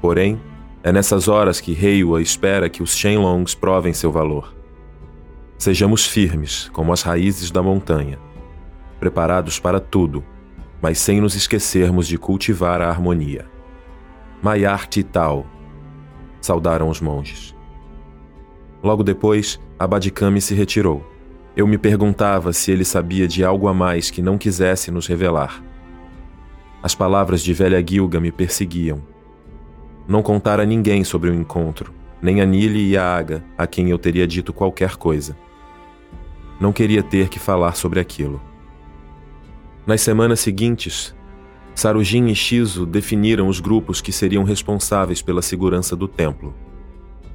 Porém, 0.00 0.40
é 0.82 0.92
nessas 0.92 1.26
horas 1.26 1.60
que 1.60 1.72
Reiwa 1.72 2.22
espera 2.22 2.68
que 2.68 2.82
os 2.82 2.96
Shenlongs 2.96 3.54
provem 3.54 3.92
seu 3.92 4.12
valor. 4.12 4.54
Sejamos 5.58 6.06
firmes, 6.06 6.68
como 6.72 6.92
as 6.92 7.02
raízes 7.02 7.50
da 7.50 7.62
montanha, 7.62 8.18
preparados 9.00 9.58
para 9.58 9.80
tudo, 9.80 10.24
mas 10.80 10.98
sem 10.98 11.20
nos 11.20 11.34
esquecermos 11.34 12.06
de 12.06 12.16
cultivar 12.16 12.80
a 12.80 12.88
harmonia. 12.88 13.46
Mayar 14.40 14.86
Titao, 14.86 15.44
saudaram 16.40 16.88
os 16.88 17.00
monges. 17.00 17.56
Logo 18.80 19.02
depois, 19.02 19.60
Abadikami 19.76 20.40
se 20.40 20.54
retirou. 20.54 21.04
Eu 21.56 21.66
me 21.66 21.76
perguntava 21.76 22.52
se 22.52 22.70
ele 22.70 22.84
sabia 22.84 23.26
de 23.26 23.44
algo 23.44 23.66
a 23.66 23.74
mais 23.74 24.10
que 24.10 24.22
não 24.22 24.38
quisesse 24.38 24.92
nos 24.92 25.08
revelar. 25.08 25.60
As 26.80 26.94
palavras 26.94 27.42
de 27.42 27.52
velha 27.52 27.84
Gilga 27.84 28.20
me 28.20 28.30
perseguiam 28.30 29.02
Não 30.08 30.22
contara 30.22 30.62
a 30.62 30.66
ninguém 30.66 31.04
sobre 31.04 31.28
o 31.28 31.34
encontro, 31.34 31.92
nem 32.22 32.40
a 32.40 32.46
Nili 32.46 32.88
e 32.88 32.96
a 32.96 33.14
Aga, 33.14 33.44
a 33.58 33.66
quem 33.66 33.90
eu 33.90 33.98
teria 33.98 34.26
dito 34.26 34.54
qualquer 34.54 34.96
coisa. 34.96 35.36
Não 36.58 36.72
queria 36.72 37.02
ter 37.02 37.28
que 37.28 37.38
falar 37.38 37.76
sobre 37.76 38.00
aquilo. 38.00 38.40
Nas 39.86 40.00
semanas 40.00 40.40
seguintes, 40.40 41.14
Sarujin 41.74 42.26
e 42.28 42.34
Shizu 42.34 42.86
definiram 42.86 43.48
os 43.48 43.60
grupos 43.60 44.00
que 44.00 44.10
seriam 44.10 44.44
responsáveis 44.44 45.20
pela 45.20 45.42
segurança 45.42 45.94
do 45.94 46.08
templo. 46.08 46.54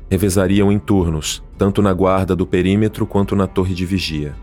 Revezariam 0.10 0.72
em 0.72 0.80
turnos, 0.80 1.44
tanto 1.60 1.80
na 1.80 1.94
guarda 1.94 2.36
do 2.36 2.46
perímetro 2.46 3.06
quanto 3.06 3.36
na 3.36 3.46
torre 3.46 3.76
de 3.76 3.86
vigia. 3.86 4.36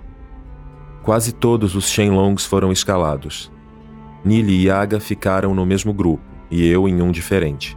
Quase 1.02 1.32
todos 1.32 1.74
os 1.74 1.88
Shenlongs 1.88 2.46
foram 2.46 2.70
escalados. 2.70 3.50
Nili 4.24 4.52
e 4.52 4.66
Yaga 4.68 5.00
ficaram 5.00 5.52
no 5.52 5.66
mesmo 5.66 5.92
grupo, 5.92 6.22
e 6.48 6.64
eu 6.64 6.88
em 6.88 7.02
um 7.02 7.10
diferente. 7.10 7.76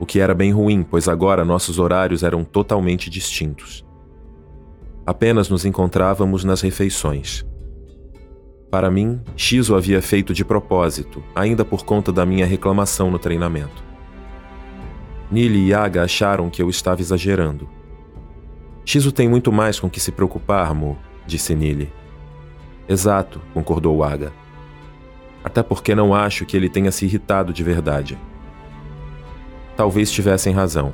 O 0.00 0.06
que 0.06 0.20
era 0.20 0.34
bem 0.34 0.52
ruim, 0.52 0.82
pois 0.82 1.08
agora 1.08 1.44
nossos 1.44 1.78
horários 1.78 2.22
eram 2.22 2.44
totalmente 2.44 3.10
distintos. 3.10 3.84
Apenas 5.04 5.48
nos 5.48 5.64
encontrávamos 5.64 6.44
nas 6.44 6.60
refeições. 6.60 7.44
Para 8.70 8.90
mim, 8.90 9.20
Shizu 9.34 9.74
havia 9.74 10.02
feito 10.02 10.34
de 10.34 10.44
propósito, 10.44 11.22
ainda 11.34 11.64
por 11.64 11.84
conta 11.84 12.12
da 12.12 12.26
minha 12.26 12.44
reclamação 12.44 13.10
no 13.10 13.18
treinamento. 13.18 13.82
Nili 15.30 15.66
e 15.66 15.70
Yaga 15.70 16.04
acharam 16.04 16.50
que 16.50 16.62
eu 16.62 16.68
estava 16.68 17.00
exagerando. 17.00 17.68
Shizu 18.84 19.10
tem 19.10 19.28
muito 19.28 19.50
mais 19.50 19.80
com 19.80 19.88
que 19.88 20.00
se 20.00 20.12
preocupar, 20.12 20.74
Mo, 20.74 20.98
disse 21.26 21.54
Nili. 21.54 21.90
Exato, 22.88 23.40
concordou 23.52 24.02
Yaga. 24.04 24.32
Até 25.42 25.62
porque 25.62 25.94
não 25.94 26.14
acho 26.14 26.44
que 26.44 26.56
ele 26.56 26.68
tenha 26.68 26.92
se 26.92 27.06
irritado 27.06 27.52
de 27.52 27.62
verdade. 27.62 28.18
Talvez 29.78 30.10
tivessem 30.10 30.52
razão. 30.52 30.92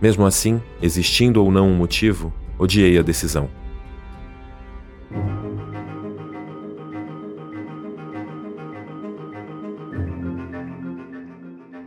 Mesmo 0.00 0.24
assim, 0.24 0.62
existindo 0.80 1.42
ou 1.42 1.50
não 1.50 1.68
um 1.68 1.74
motivo, 1.74 2.32
odiei 2.56 2.96
a 2.96 3.02
decisão. 3.02 3.50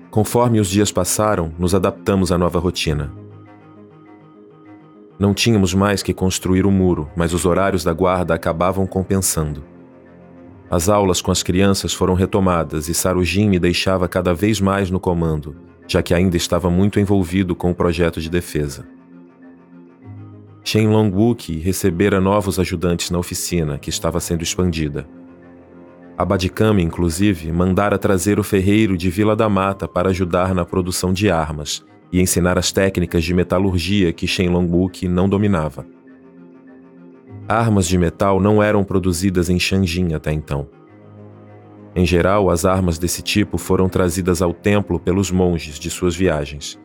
Conforme 0.09 0.59
os 0.59 0.69
dias 0.69 0.91
passaram, 0.91 1.53
nos 1.57 1.73
adaptamos 1.73 2.29
à 2.29 2.37
nova 2.37 2.59
rotina. 2.59 3.13
Não 5.17 5.33
tínhamos 5.33 5.73
mais 5.73 6.03
que 6.03 6.13
construir 6.13 6.65
o 6.65 6.67
um 6.67 6.73
muro, 6.73 7.09
mas 7.15 7.33
os 7.33 7.45
horários 7.45 7.85
da 7.85 7.93
guarda 7.93 8.33
acabavam 8.33 8.85
compensando. 8.85 9.63
As 10.69 10.89
aulas 10.89 11.21
com 11.21 11.31
as 11.31 11.41
crianças 11.41 11.93
foram 11.93 12.15
retomadas 12.15 12.89
e 12.89 12.93
Sarujin 12.93 13.47
me 13.47 13.59
deixava 13.59 14.09
cada 14.09 14.33
vez 14.33 14.59
mais 14.59 14.91
no 14.91 14.99
comando, 14.99 15.70
já 15.91 16.01
que 16.01 16.13
ainda 16.13 16.37
estava 16.37 16.69
muito 16.69 17.01
envolvido 17.01 17.53
com 17.53 17.69
o 17.69 17.75
projeto 17.75 18.21
de 18.21 18.29
defesa. 18.29 18.87
Shen 20.63 20.87
Longwook 20.87 21.57
recebera 21.57 22.21
novos 22.21 22.57
ajudantes 22.59 23.09
na 23.11 23.19
oficina, 23.19 23.77
que 23.77 23.89
estava 23.89 24.21
sendo 24.21 24.41
expandida. 24.41 25.05
A 26.17 26.25
inclusive, 26.79 27.51
mandara 27.51 27.97
trazer 27.97 28.39
o 28.39 28.43
ferreiro 28.43 28.95
de 28.95 29.09
Vila 29.09 29.35
da 29.35 29.49
Mata 29.49 29.85
para 29.85 30.11
ajudar 30.11 30.55
na 30.55 30.63
produção 30.63 31.11
de 31.11 31.29
armas 31.29 31.83
e 32.09 32.21
ensinar 32.21 32.57
as 32.57 32.71
técnicas 32.71 33.25
de 33.25 33.33
metalurgia 33.33 34.13
que 34.13 34.27
Shenlongbuk 34.27 35.09
não 35.09 35.27
dominava. 35.27 35.85
Armas 37.49 37.85
de 37.85 37.97
metal 37.97 38.39
não 38.39 38.63
eram 38.63 38.81
produzidas 38.85 39.49
em 39.49 39.59
Shanjin 39.59 40.13
até 40.13 40.31
então. 40.31 40.69
Em 41.95 42.05
geral, 42.05 42.49
as 42.49 42.63
armas 42.63 42.97
desse 42.97 43.21
tipo 43.21 43.57
foram 43.57 43.89
trazidas 43.89 44.41
ao 44.41 44.53
templo 44.53 44.99
pelos 44.99 45.29
monges 45.29 45.77
de 45.77 45.89
suas 45.89 46.15
viagens. 46.15 46.79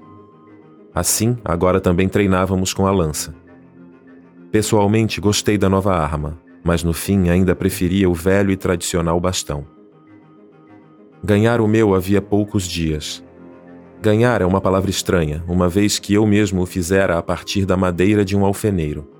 Assim, 0.95 1.37
agora 1.45 1.81
também 1.81 2.09
treinávamos 2.09 2.73
com 2.73 2.87
a 2.87 2.91
lança. 2.91 3.35
Pessoalmente, 4.51 5.21
gostei 5.21 5.57
da 5.57 5.69
nova 5.69 5.95
arma, 5.95 6.39
mas 6.65 6.83
no 6.83 6.93
fim 6.93 7.29
ainda 7.29 7.55
preferia 7.55 8.09
o 8.09 8.15
velho 8.15 8.51
e 8.51 8.57
tradicional 8.57 9.21
bastão. 9.21 9.65
Ganhar 11.23 11.61
o 11.61 11.69
meu 11.69 11.95
havia 11.95 12.21
poucos 12.21 12.67
dias. 12.67 13.25
Ganhar 14.01 14.41
é 14.41 14.47
uma 14.47 14.61
palavra 14.61 14.91
estranha, 14.91 15.45
uma 15.47 15.69
vez 15.69 15.99
que 15.99 16.15
eu 16.15 16.27
mesmo 16.27 16.63
o 16.63 16.67
fizera 16.67 17.19
a 17.19 17.23
partir 17.23 17.65
da 17.65 17.77
madeira 17.77 18.25
de 18.25 18.37
um 18.37 18.45
alfeneiro. 18.45 19.16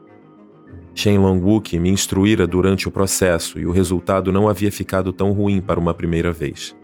Shen 0.97 1.19
Longwook 1.19 1.79
me 1.79 1.91
instruíra 1.91 2.47
durante 2.47 2.89
o 2.89 2.91
processo 2.91 3.59
e 3.59 3.67
o 3.67 3.71
resultado 3.71 4.33
não 4.33 4.49
havia 4.49 4.73
ficado 4.73 5.13
tão 5.13 5.31
ruim 5.31 5.61
para 5.61 5.79
uma 5.79 5.93
primeira 5.93 6.33
vez. 6.33 6.75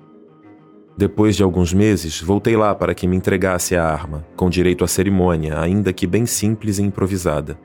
Depois 0.94 1.34
de 1.34 1.42
alguns 1.42 1.72
meses, 1.72 2.20
voltei 2.20 2.54
lá 2.54 2.74
para 2.74 2.94
que 2.94 3.06
me 3.06 3.16
entregasse 3.16 3.74
a 3.74 3.82
arma, 3.82 4.22
com 4.36 4.50
direito 4.50 4.84
à 4.84 4.86
cerimônia, 4.86 5.58
ainda 5.58 5.94
que 5.94 6.06
bem 6.06 6.26
simples 6.26 6.78
e 6.78 6.82
improvisada. 6.82 7.58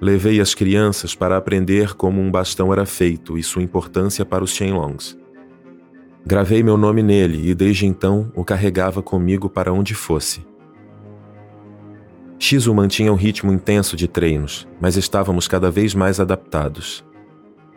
Levei 0.00 0.40
as 0.40 0.56
crianças 0.56 1.14
para 1.14 1.36
aprender 1.36 1.94
como 1.94 2.20
um 2.20 2.32
bastão 2.32 2.72
era 2.72 2.84
feito 2.84 3.38
e 3.38 3.42
sua 3.42 3.62
importância 3.62 4.24
para 4.24 4.42
os 4.42 4.50
Shenlongs. 4.50 5.16
Gravei 6.26 6.64
meu 6.64 6.76
nome 6.76 7.00
nele 7.00 7.48
e 7.48 7.54
desde 7.54 7.86
então 7.86 8.32
o 8.34 8.44
carregava 8.44 9.00
comigo 9.04 9.48
para 9.48 9.72
onde 9.72 9.94
fosse. 9.94 10.47
Shizu 12.38 12.72
mantinha 12.72 13.12
um 13.12 13.16
ritmo 13.16 13.52
intenso 13.52 13.96
de 13.96 14.06
treinos, 14.06 14.68
mas 14.80 14.96
estávamos 14.96 15.48
cada 15.48 15.70
vez 15.70 15.94
mais 15.94 16.20
adaptados. 16.20 17.04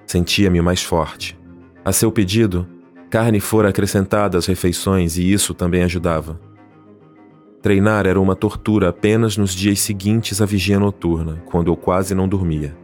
Sentia-me 0.06 0.62
mais 0.62 0.84
forte. 0.84 1.38
A 1.84 1.92
seu 1.92 2.12
pedido, 2.12 2.68
carne 3.10 3.40
fora 3.40 3.70
acrescentada 3.70 4.38
às 4.38 4.46
refeições 4.46 5.18
e 5.18 5.32
isso 5.32 5.54
também 5.54 5.84
ajudava. 5.84 6.40
Treinar 7.62 8.06
era 8.06 8.20
uma 8.20 8.36
tortura 8.36 8.90
apenas 8.90 9.36
nos 9.36 9.54
dias 9.54 9.80
seguintes 9.80 10.42
à 10.42 10.46
vigia 10.46 10.80
noturna, 10.80 11.44
quando 11.46 11.72
eu 11.72 11.76
quase 11.76 12.14
não 12.14 12.28
dormia. 12.28 12.76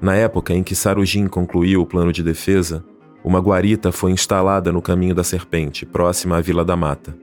Na 0.00 0.14
época 0.14 0.52
em 0.52 0.62
que 0.62 0.74
Sarujin 0.74 1.26
concluiu 1.26 1.80
o 1.82 1.86
plano 1.86 2.12
de 2.12 2.22
defesa, 2.22 2.84
uma 3.24 3.40
guarita 3.40 3.90
foi 3.90 4.12
instalada 4.12 4.70
no 4.70 4.82
caminho 4.82 5.14
da 5.14 5.24
serpente, 5.24 5.84
próxima 5.84 6.36
à 6.36 6.40
Vila 6.40 6.64
da 6.64 6.76
Mata. 6.76 7.16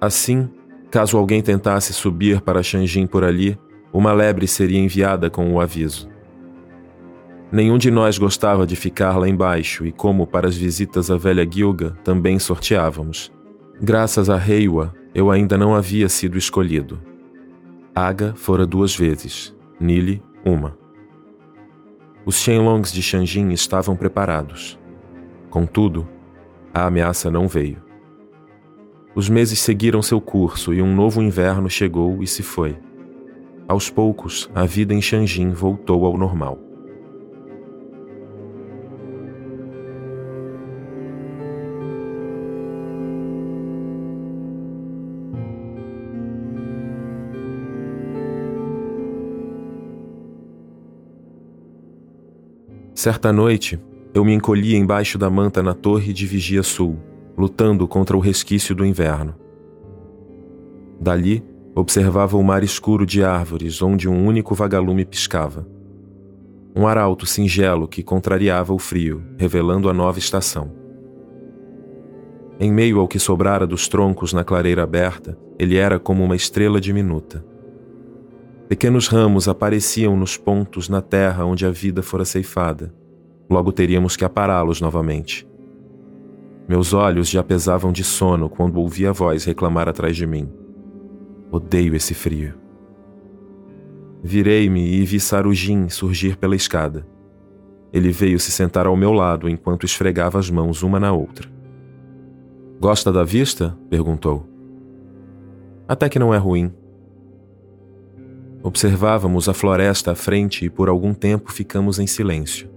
Assim, 0.00 0.48
caso 0.90 1.16
alguém 1.16 1.40
tentasse 1.40 1.92
subir 1.92 2.40
para 2.40 2.62
Xanjin 2.62 3.06
por 3.06 3.24
ali, 3.24 3.58
uma 3.92 4.12
lebre 4.12 4.46
seria 4.46 4.78
enviada 4.78 5.30
com 5.30 5.52
o 5.52 5.60
aviso. 5.60 6.08
Nenhum 7.52 7.78
de 7.78 7.90
nós 7.90 8.16
gostava 8.18 8.66
de 8.66 8.76
ficar 8.76 9.16
lá 9.16 9.28
embaixo 9.28 9.84
e, 9.84 9.90
como 9.90 10.26
para 10.26 10.46
as 10.46 10.56
visitas 10.56 11.10
à 11.10 11.16
velha 11.16 11.48
Gilga, 11.48 11.96
também 12.04 12.38
sorteávamos. 12.38 13.32
Graças 13.80 14.30
a 14.30 14.36
Reiwa, 14.36 14.94
eu 15.14 15.30
ainda 15.30 15.58
não 15.58 15.74
havia 15.74 16.08
sido 16.08 16.38
escolhido. 16.38 17.00
Aga 17.94 18.34
fora 18.36 18.64
duas 18.64 18.94
vezes, 18.94 19.54
Nili, 19.80 20.22
uma. 20.44 20.78
Os 22.24 22.36
Shenlongs 22.36 22.92
de 22.92 23.02
Shanjin 23.02 23.50
estavam 23.50 23.96
preparados. 23.96 24.78
Contudo, 25.48 26.06
a 26.72 26.86
ameaça 26.86 27.30
não 27.30 27.48
veio. 27.48 27.89
Os 29.20 29.28
meses 29.28 29.60
seguiram 29.60 30.00
seu 30.00 30.18
curso 30.18 30.72
e 30.72 30.80
um 30.80 30.94
novo 30.94 31.20
inverno 31.20 31.68
chegou 31.68 32.22
e 32.22 32.26
se 32.26 32.42
foi. 32.42 32.78
Aos 33.68 33.90
poucos, 33.90 34.48
a 34.54 34.64
vida 34.64 34.94
em 34.94 35.02
Shanjin 35.02 35.50
voltou 35.50 36.06
ao 36.06 36.16
normal. 36.16 36.58
Certa 52.94 53.30
noite, 53.30 53.78
eu 54.14 54.24
me 54.24 54.32
encolhi 54.32 54.74
embaixo 54.76 55.18
da 55.18 55.28
manta 55.28 55.62
na 55.62 55.74
torre 55.74 56.14
de 56.14 56.24
vigia 56.24 56.62
sul, 56.62 56.98
lutando 57.36 57.86
contra 57.88 58.16
o 58.16 58.20
resquício 58.20 58.74
do 58.74 58.84
inverno. 58.84 59.34
Dali, 61.00 61.42
observava 61.74 62.36
o 62.36 62.42
mar 62.42 62.62
escuro 62.62 63.06
de 63.06 63.24
árvores 63.24 63.80
onde 63.80 64.08
um 64.08 64.26
único 64.26 64.54
vagalume 64.54 65.04
piscava. 65.04 65.66
Um 66.76 66.86
arauto 66.86 67.26
singelo 67.26 67.88
que 67.88 68.02
contrariava 68.02 68.72
o 68.72 68.78
frio, 68.78 69.22
revelando 69.38 69.88
a 69.88 69.94
nova 69.94 70.18
estação. 70.18 70.72
Em 72.60 72.70
meio 72.70 73.00
ao 73.00 73.08
que 73.08 73.18
sobrara 73.18 73.66
dos 73.66 73.88
troncos 73.88 74.32
na 74.32 74.44
clareira 74.44 74.82
aberta, 74.82 75.38
ele 75.58 75.76
era 75.76 75.98
como 75.98 76.22
uma 76.22 76.36
estrela 76.36 76.80
diminuta. 76.80 77.44
Pequenos 78.68 79.08
ramos 79.08 79.48
apareciam 79.48 80.16
nos 80.16 80.36
pontos 80.36 80.88
na 80.88 81.00
terra 81.00 81.44
onde 81.44 81.66
a 81.66 81.70
vida 81.70 82.02
fora 82.02 82.24
ceifada. 82.24 82.94
Logo 83.48 83.72
teríamos 83.72 84.16
que 84.16 84.24
apará-los 84.24 84.80
novamente. 84.80 85.49
Meus 86.70 86.92
olhos 86.92 87.28
já 87.28 87.42
pesavam 87.42 87.90
de 87.90 88.04
sono 88.04 88.48
quando 88.48 88.76
ouvi 88.78 89.04
a 89.04 89.10
voz 89.10 89.44
reclamar 89.44 89.88
atrás 89.88 90.16
de 90.16 90.24
mim. 90.24 90.48
Odeio 91.50 91.96
esse 91.96 92.14
frio. 92.14 92.54
Virei-me 94.22 94.80
e 94.80 95.04
vi 95.04 95.18
Sarujin 95.18 95.88
surgir 95.88 96.36
pela 96.36 96.54
escada. 96.54 97.04
Ele 97.92 98.12
veio 98.12 98.38
se 98.38 98.52
sentar 98.52 98.86
ao 98.86 98.96
meu 98.96 99.12
lado 99.12 99.48
enquanto 99.48 99.84
esfregava 99.84 100.38
as 100.38 100.48
mãos 100.48 100.84
uma 100.84 101.00
na 101.00 101.12
outra. 101.12 101.50
Gosta 102.78 103.10
da 103.10 103.24
vista? 103.24 103.76
perguntou. 103.90 104.46
Até 105.88 106.08
que 106.08 106.20
não 106.20 106.32
é 106.32 106.38
ruim. 106.38 106.72
Observávamos 108.62 109.48
a 109.48 109.52
floresta 109.52 110.12
à 110.12 110.14
frente 110.14 110.66
e 110.66 110.70
por 110.70 110.88
algum 110.88 111.14
tempo 111.14 111.50
ficamos 111.50 111.98
em 111.98 112.06
silêncio. 112.06 112.70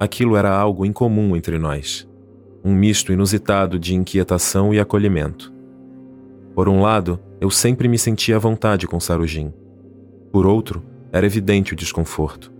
Aquilo 0.00 0.34
era 0.34 0.50
algo 0.50 0.84
incomum 0.84 1.36
entre 1.36 1.60
nós, 1.60 2.07
um 2.68 2.74
misto 2.74 3.10
inusitado 3.10 3.78
de 3.78 3.94
inquietação 3.94 4.74
e 4.74 4.78
acolhimento. 4.78 5.50
Por 6.54 6.68
um 6.68 6.82
lado, 6.82 7.18
eu 7.40 7.50
sempre 7.50 7.88
me 7.88 7.98
sentia 7.98 8.36
à 8.36 8.38
vontade 8.38 8.86
com 8.86 9.00
Sarujin. 9.00 9.50
Por 10.30 10.46
outro, 10.46 10.82
era 11.10 11.24
evidente 11.24 11.72
o 11.72 11.76
desconforto. 11.76 12.52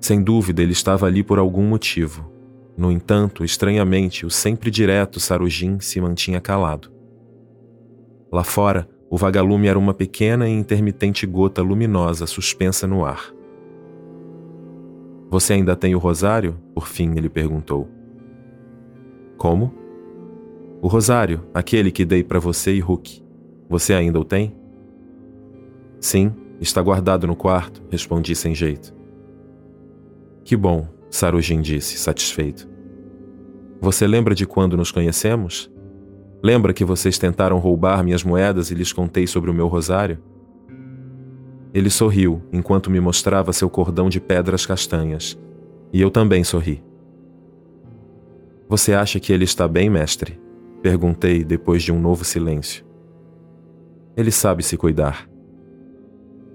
Sem 0.00 0.22
dúvida, 0.22 0.62
ele 0.62 0.70
estava 0.70 1.06
ali 1.06 1.24
por 1.24 1.40
algum 1.40 1.64
motivo. 1.64 2.30
No 2.76 2.92
entanto, 2.92 3.44
estranhamente, 3.44 4.24
o 4.24 4.30
sempre 4.30 4.70
direto 4.70 5.18
Sarujin 5.18 5.80
se 5.80 6.00
mantinha 6.00 6.40
calado. 6.40 6.92
Lá 8.30 8.44
fora, 8.44 8.88
o 9.10 9.16
vagalume 9.16 9.66
era 9.66 9.78
uma 9.78 9.92
pequena 9.92 10.48
e 10.48 10.52
intermitente 10.52 11.26
gota 11.26 11.60
luminosa 11.60 12.24
suspensa 12.24 12.86
no 12.86 13.04
ar. 13.04 13.32
Você 15.28 15.54
ainda 15.54 15.74
tem 15.74 15.92
o 15.92 15.98
rosário? 15.98 16.56
Por 16.72 16.86
fim, 16.86 17.16
ele 17.16 17.28
perguntou. 17.28 17.88
Como? 19.42 19.74
O 20.80 20.86
rosário, 20.86 21.42
aquele 21.52 21.90
que 21.90 22.04
dei 22.04 22.22
para 22.22 22.38
você 22.38 22.74
e 22.74 22.78
Hulk. 22.78 23.24
Você 23.68 23.92
ainda 23.92 24.20
o 24.20 24.24
tem? 24.24 24.54
Sim, 25.98 26.32
está 26.60 26.80
guardado 26.80 27.26
no 27.26 27.34
quarto, 27.34 27.82
respondi 27.90 28.36
sem 28.36 28.54
jeito. 28.54 28.94
Que 30.44 30.56
bom, 30.56 30.86
Sarujin 31.10 31.60
disse, 31.60 31.98
satisfeito. 31.98 32.70
Você 33.80 34.06
lembra 34.06 34.32
de 34.32 34.46
quando 34.46 34.76
nos 34.76 34.92
conhecemos? 34.92 35.68
Lembra 36.40 36.72
que 36.72 36.84
vocês 36.84 37.18
tentaram 37.18 37.58
roubar 37.58 38.04
minhas 38.04 38.22
moedas 38.22 38.70
e 38.70 38.76
lhes 38.76 38.92
contei 38.92 39.26
sobre 39.26 39.50
o 39.50 39.54
meu 39.54 39.66
rosário? 39.66 40.20
Ele 41.74 41.90
sorriu 41.90 42.40
enquanto 42.52 42.92
me 42.92 43.00
mostrava 43.00 43.52
seu 43.52 43.68
cordão 43.68 44.08
de 44.08 44.20
pedras 44.20 44.64
castanhas, 44.64 45.36
e 45.92 46.00
eu 46.00 46.12
também 46.12 46.44
sorri. 46.44 46.91
Você 48.72 48.94
acha 48.94 49.20
que 49.20 49.34
ele 49.34 49.44
está 49.44 49.68
bem, 49.68 49.90
mestre? 49.90 50.40
Perguntei 50.80 51.44
depois 51.44 51.82
de 51.82 51.92
um 51.92 52.00
novo 52.00 52.24
silêncio. 52.24 52.82
Ele 54.16 54.30
sabe 54.30 54.62
se 54.62 54.78
cuidar. 54.78 55.28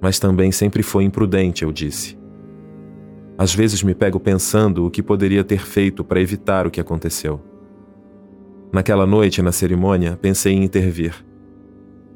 Mas 0.01 0.17
também 0.17 0.51
sempre 0.51 0.82
foi 0.82 1.03
imprudente, 1.03 1.62
eu 1.62 1.71
disse. 1.71 2.17
Às 3.38 3.53
vezes 3.53 3.84
me 3.84 3.93
pego 3.93 4.19
pensando 4.19 4.84
o 4.84 4.89
que 4.89 5.03
poderia 5.03 5.43
ter 5.43 5.60
feito 5.60 6.03
para 6.03 6.19
evitar 6.19 6.65
o 6.65 6.71
que 6.71 6.82
aconteceu. 6.82 7.39
Naquela 8.73 9.06
noite, 9.06 9.39
na 9.43 9.51
cerimônia, 9.51 10.17
pensei 10.19 10.53
em 10.53 10.63
intervir. 10.63 11.23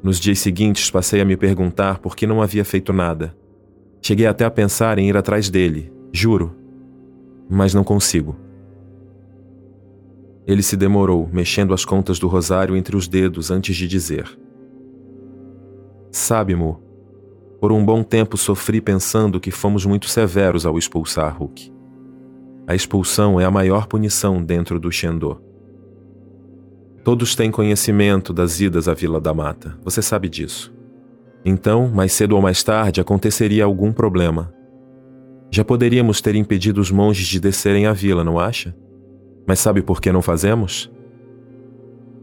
Nos 0.02 0.18
dias 0.18 0.40
seguintes, 0.40 0.90
passei 0.90 1.20
a 1.20 1.24
me 1.24 1.36
perguntar 1.36 2.00
por 2.00 2.16
que 2.16 2.26
não 2.26 2.42
havia 2.42 2.64
feito 2.64 2.92
nada. 2.92 3.36
Cheguei 4.02 4.26
até 4.26 4.44
a 4.44 4.50
pensar 4.50 4.98
em 4.98 5.08
ir 5.08 5.16
atrás 5.16 5.48
dele, 5.48 5.92
juro. 6.12 6.56
Mas 7.48 7.72
não 7.72 7.84
consigo. 7.84 8.41
Ele 10.46 10.62
se 10.62 10.76
demorou, 10.76 11.28
mexendo 11.32 11.72
as 11.72 11.84
contas 11.84 12.18
do 12.18 12.26
rosário 12.26 12.76
entre 12.76 12.96
os 12.96 13.06
dedos 13.06 13.50
antes 13.50 13.76
de 13.76 13.86
dizer: 13.86 14.38
Sabe, 16.10 16.54
Mo, 16.54 16.82
por 17.60 17.70
um 17.70 17.84
bom 17.84 18.02
tempo 18.02 18.36
sofri 18.36 18.80
pensando 18.80 19.38
que 19.38 19.50
fomos 19.50 19.86
muito 19.86 20.08
severos 20.08 20.66
ao 20.66 20.76
expulsar 20.76 21.36
Hulk. 21.38 21.72
A 22.66 22.74
expulsão 22.74 23.40
é 23.40 23.44
a 23.44 23.50
maior 23.50 23.86
punição 23.86 24.42
dentro 24.42 24.80
do 24.80 24.90
Shendô. 24.90 25.38
Todos 27.04 27.34
têm 27.34 27.50
conhecimento 27.50 28.32
das 28.32 28.60
idas 28.60 28.88
à 28.88 28.94
Vila 28.94 29.20
da 29.20 29.34
Mata, 29.34 29.78
você 29.82 30.00
sabe 30.00 30.28
disso. 30.28 30.72
Então, 31.44 31.88
mais 31.88 32.12
cedo 32.12 32.36
ou 32.36 32.42
mais 32.42 32.62
tarde, 32.62 33.00
aconteceria 33.00 33.64
algum 33.64 33.92
problema. 33.92 34.52
Já 35.50 35.64
poderíamos 35.64 36.20
ter 36.20 36.34
impedido 36.34 36.80
os 36.80 36.90
monges 36.90 37.26
de 37.26 37.40
descerem 37.40 37.86
à 37.86 37.92
vila, 37.92 38.22
não 38.22 38.38
acha? 38.38 38.74
Mas 39.46 39.58
sabe 39.58 39.82
por 39.82 40.00
que 40.00 40.12
não 40.12 40.22
fazemos? 40.22 40.90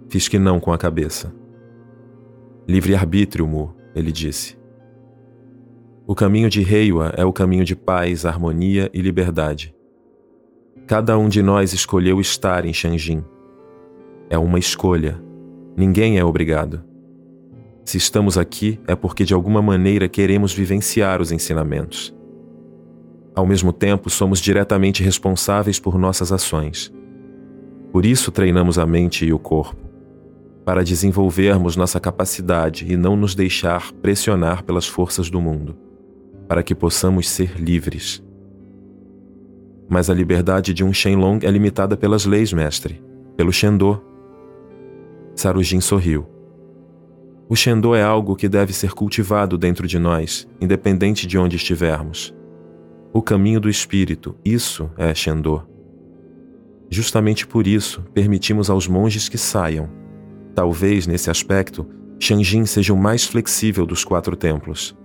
Fiz 0.10 0.28
que 0.28 0.40
não 0.40 0.60
com 0.60 0.72
a 0.72 0.78
cabeça. 0.78 1.34
Livre-arbítrio, 2.68 3.48
Mu, 3.48 3.76
ele 3.96 4.12
disse. 4.12 4.58
O 6.08 6.16
caminho 6.16 6.50
de 6.50 6.62
Reiwa 6.62 7.14
é 7.16 7.24
o 7.24 7.34
caminho 7.34 7.64
de 7.64 7.76
paz, 7.76 8.26
harmonia 8.26 8.90
e 8.94 9.02
liberdade. 9.02 9.76
Cada 10.88 11.18
um 11.18 11.30
de 11.30 11.42
nós 11.42 11.74
escolheu 11.74 12.20
estar 12.20 12.66
em 12.66 12.74
Shanjin 12.74 13.24
é 14.30 14.38
uma 14.38 14.60
escolha. 14.60 15.20
Ninguém 15.76 16.20
é 16.20 16.24
obrigado. 16.24 16.84
Se 17.84 17.98
estamos 17.98 18.38
aqui, 18.38 18.80
é 18.88 18.96
porque 18.96 19.26
de 19.26 19.34
alguma 19.34 19.62
maneira 19.62 20.08
queremos 20.08 20.54
vivenciar 20.54 21.20
os 21.20 21.32
ensinamentos. 21.32 22.16
Ao 23.36 23.46
mesmo 23.46 23.74
tempo, 23.74 24.10
somos 24.10 24.40
diretamente 24.40 25.02
responsáveis 25.02 25.80
por 25.80 25.98
nossas 25.98 26.32
ações. 26.32 26.94
Por 27.92 28.06
isso, 28.06 28.32
treinamos 28.32 28.78
a 28.78 28.86
mente 28.86 29.26
e 29.26 29.34
o 29.34 29.40
corpo, 29.40 29.90
para 30.64 30.84
desenvolvermos 30.84 31.76
nossa 31.76 32.00
capacidade 32.00 32.86
e 32.92 32.96
não 32.96 33.16
nos 33.16 33.34
deixar 33.34 33.92
pressionar 33.94 34.64
pelas 34.64 34.88
forças 34.88 35.30
do 35.30 35.42
mundo, 35.42 35.76
para 36.48 36.62
que 36.62 36.76
possamos 36.76 37.30
ser 37.30 37.60
livres. 37.60 38.24
Mas 39.90 40.10
a 40.10 40.14
liberdade 40.14 40.74
de 40.74 40.84
um 40.84 40.94
Shenlong 40.94 41.40
é 41.44 41.50
limitada 41.50 41.98
pelas 41.98 42.26
leis, 42.26 42.54
mestre, 42.54 43.02
pelo 43.36 43.52
Shendo, 43.52 44.00
Sarujin 45.40 45.80
sorriu. 45.80 46.28
O 47.48 47.56
Shendo 47.56 47.96
é 47.96 48.04
algo 48.04 48.36
que 48.36 48.50
deve 48.50 48.74
ser 48.74 48.92
cultivado 48.92 49.58
dentro 49.58 49.88
de 49.88 49.98
nós, 49.98 50.46
independente 50.60 51.26
de 51.26 51.38
onde 51.38 51.56
estivermos. 51.56 52.36
O 53.14 53.22
caminho 53.22 53.60
do 53.60 53.70
espírito, 53.70 54.36
isso 54.44 54.92
é 54.98 55.16
Shendo. 55.16 55.69
Justamente 56.90 57.46
por 57.46 57.68
isso, 57.68 58.04
permitimos 58.14 58.70
aos 58.70 58.88
monges 58.88 59.30
que 59.30 59.38
saiam. 59.38 59.90
Talvez, 60.56 61.06
nesse 61.06 61.30
aspecto, 61.30 61.86
Shanjin 62.20 62.66
seja 62.66 62.94
o 62.94 62.98
mais 62.98 63.26
flexível 63.26 63.86
dos 63.86 64.04
quatro 64.04 64.36
templos. 64.36 64.98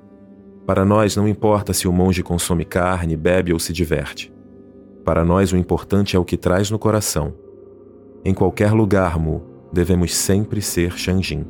Para 0.66 0.84
nós, 0.84 1.14
não 1.14 1.28
importa 1.28 1.74
se 1.74 1.86
o 1.86 1.92
monge 1.92 2.22
consome 2.22 2.64
carne, 2.64 3.16
bebe 3.16 3.52
ou 3.52 3.58
se 3.58 3.72
diverte. 3.72 4.32
Para 5.04 5.22
nós, 5.24 5.52
o 5.52 5.56
importante 5.58 6.16
é 6.16 6.18
o 6.18 6.24
que 6.24 6.38
traz 6.38 6.70
no 6.70 6.78
coração. 6.78 7.34
Em 8.24 8.32
qualquer 8.32 8.72
lugar, 8.72 9.18
Mu, 9.18 9.42
devemos 9.70 10.14
sempre 10.16 10.62
ser 10.62 10.96
Shanjin. 10.96 11.44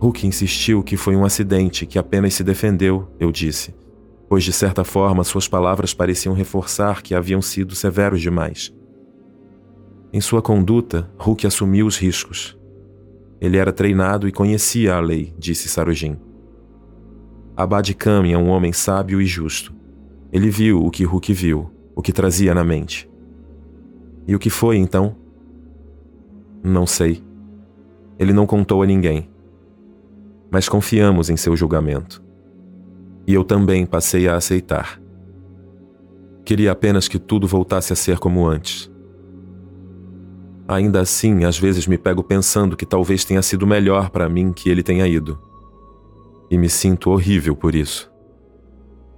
Hulk 0.00 0.24
insistiu 0.24 0.80
que 0.84 0.96
foi 0.96 1.16
um 1.16 1.24
acidente, 1.24 1.84
que 1.84 1.98
apenas 1.98 2.34
se 2.34 2.44
defendeu, 2.44 3.08
eu 3.18 3.32
disse, 3.32 3.74
pois 4.28 4.44
de 4.44 4.52
certa 4.52 4.84
forma 4.84 5.24
suas 5.24 5.48
palavras 5.48 5.94
pareciam 5.94 6.34
reforçar 6.34 7.02
que 7.02 7.14
haviam 7.14 7.40
sido 7.40 7.74
severos 7.74 8.20
demais. 8.20 8.72
Em 10.12 10.20
sua 10.20 10.42
conduta, 10.42 11.10
Hulk 11.18 11.46
assumiu 11.46 11.86
os 11.86 11.96
riscos. 11.98 12.58
Ele 13.40 13.56
era 13.56 13.72
treinado 13.72 14.28
e 14.28 14.32
conhecia 14.32 14.94
a 14.94 15.00
lei, 15.00 15.34
disse 15.38 15.68
Sarujin. 15.68 16.16
Abad 17.56 17.92
Kami 17.94 18.32
é 18.32 18.38
um 18.38 18.48
homem 18.48 18.72
sábio 18.72 19.20
e 19.20 19.26
justo. 19.26 19.74
Ele 20.32 20.50
viu 20.50 20.84
o 20.84 20.90
que 20.90 21.04
Hulk 21.04 21.32
viu, 21.32 21.70
o 21.94 22.02
que 22.02 22.12
trazia 22.12 22.54
na 22.54 22.64
mente. 22.64 23.08
E 24.26 24.34
o 24.34 24.38
que 24.38 24.50
foi 24.50 24.76
então? 24.76 25.16
Não 26.62 26.86
sei. 26.86 27.22
Ele 28.18 28.32
não 28.32 28.46
contou 28.46 28.82
a 28.82 28.86
ninguém. 28.86 29.30
Mas 30.50 30.68
confiamos 30.68 31.30
em 31.30 31.36
seu 31.36 31.56
julgamento. 31.56 32.22
E 33.28 33.34
eu 33.34 33.44
também 33.44 33.84
passei 33.84 34.26
a 34.26 34.36
aceitar. 34.36 34.98
Queria 36.46 36.72
apenas 36.72 37.08
que 37.08 37.18
tudo 37.18 37.46
voltasse 37.46 37.92
a 37.92 37.96
ser 37.96 38.18
como 38.18 38.46
antes. 38.48 38.90
Ainda 40.66 41.02
assim, 41.02 41.44
às 41.44 41.58
vezes 41.58 41.86
me 41.86 41.98
pego 41.98 42.22
pensando 42.22 42.74
que 42.74 42.86
talvez 42.86 43.26
tenha 43.26 43.42
sido 43.42 43.66
melhor 43.66 44.08
para 44.08 44.30
mim 44.30 44.50
que 44.50 44.70
ele 44.70 44.82
tenha 44.82 45.06
ido. 45.06 45.38
E 46.50 46.56
me 46.56 46.70
sinto 46.70 47.10
horrível 47.10 47.54
por 47.54 47.74
isso. 47.74 48.10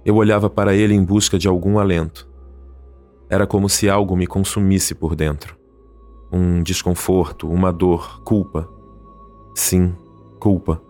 Eu 0.03 0.17
olhava 0.17 0.49
para 0.49 0.75
ele 0.75 0.93
em 0.93 1.05
busca 1.05 1.39
de 1.39 1.47
algum 1.47 1.79
alento. 1.79 2.29
Era 3.29 3.47
como 3.47 3.69
se 3.69 3.89
algo 3.89 4.13
me 4.17 4.27
consumisse 4.27 4.93
por 4.93 5.15
dentro. 5.15 5.55
Um 6.29 6.61
desconforto, 6.61 7.49
uma 7.49 7.71
dor, 7.71 8.21
culpa. 8.25 8.67
Sim, 9.55 9.95
culpa. 10.37 10.81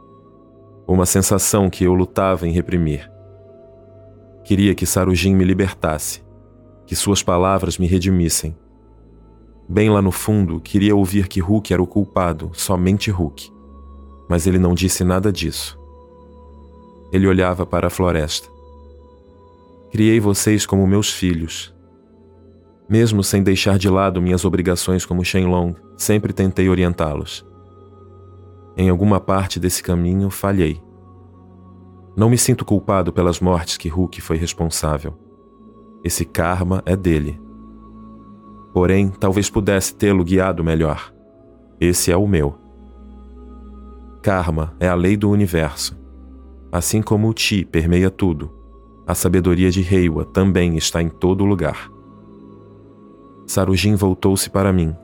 Uma 0.87 1.05
sensação 1.05 1.69
que 1.69 1.83
eu 1.83 1.93
lutava 1.93 2.47
em 2.47 2.51
reprimir. 2.51 3.10
Queria 4.43 4.75
que 4.75 4.85
Sarujin 4.85 5.35
me 5.35 5.43
libertasse, 5.43 6.23
que 6.85 6.95
suas 6.95 7.21
palavras 7.23 7.77
me 7.77 7.87
redimissem. 7.87 8.57
Bem 9.67 9.89
lá 9.89 10.01
no 10.01 10.11
fundo, 10.11 10.59
queria 10.59 10.95
ouvir 10.95 11.27
que 11.27 11.39
Hulk 11.39 11.73
era 11.73 11.81
o 11.81 11.87
culpado, 11.87 12.51
somente 12.53 13.09
Hulk. 13.09 13.51
Mas 14.29 14.47
ele 14.47 14.59
não 14.59 14.73
disse 14.73 15.03
nada 15.03 15.31
disso. 15.31 15.79
Ele 17.11 17.27
olhava 17.27 17.65
para 17.65 17.87
a 17.87 17.89
floresta. 17.89 18.49
Criei 19.91 20.19
vocês 20.19 20.65
como 20.65 20.87
meus 20.87 21.13
filhos, 21.13 21.73
Mesmo 22.91 23.23
sem 23.23 23.41
deixar 23.41 23.77
de 23.77 23.87
lado 23.89 24.21
minhas 24.21 24.43
obrigações 24.43 25.05
como 25.05 25.23
Shenlong, 25.23 25.73
sempre 25.95 26.33
tentei 26.33 26.67
orientá-los. 26.67 27.45
Em 28.75 28.89
alguma 28.89 29.17
parte 29.17 29.61
desse 29.61 29.81
caminho 29.81 30.29
falhei. 30.29 30.77
Não 32.15 32.29
me 32.29 32.37
sinto 32.37 32.65
culpado 32.65 33.13
pelas 33.13 33.39
mortes 33.39 33.77
que 33.77 33.87
Hulk 33.87 34.21
foi 34.21 34.37
responsável. 34.37 35.17
Esse 36.03 36.25
karma 36.25 36.81
é 36.85 36.95
dele. 36.95 37.39
Porém, 38.73 39.09
talvez 39.09 39.49
pudesse 39.49 39.95
tê-lo 39.95 40.23
guiado 40.23 40.63
melhor. 40.63 41.13
Esse 41.79 42.11
é 42.11 42.17
o 42.17 42.27
meu. 42.27 42.55
Karma 44.21 44.73
é 44.79 44.87
a 44.87 44.95
lei 44.95 45.15
do 45.15 45.29
universo. 45.29 45.97
Assim 46.71 47.01
como 47.01 47.27
o 47.27 47.33
Ti 47.33 47.65
permeia 47.65 48.09
tudo, 48.09 48.51
a 49.05 49.15
sabedoria 49.15 49.69
de 49.71 49.81
Reiwa 49.81 50.23
também 50.25 50.77
está 50.77 51.01
em 51.01 51.09
todo 51.09 51.43
lugar. 51.43 51.89
Sarujin 53.45 53.95
voltou-se 53.95 54.49
para 54.49 54.71
mim 54.71 54.95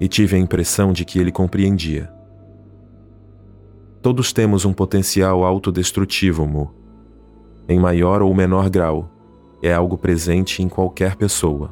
e 0.00 0.06
tive 0.06 0.36
a 0.36 0.38
impressão 0.38 0.92
de 0.92 1.04
que 1.04 1.18
ele 1.18 1.32
compreendia. 1.32 2.10
Todos 4.02 4.32
temos 4.32 4.64
um 4.64 4.72
potencial 4.72 5.44
autodestrutivo, 5.44 6.46
Mu. 6.46 6.70
Em 7.68 7.78
maior 7.78 8.22
ou 8.22 8.34
menor 8.34 8.70
grau, 8.70 9.10
é 9.62 9.74
algo 9.74 9.98
presente 9.98 10.62
em 10.62 10.68
qualquer 10.68 11.16
pessoa. 11.16 11.70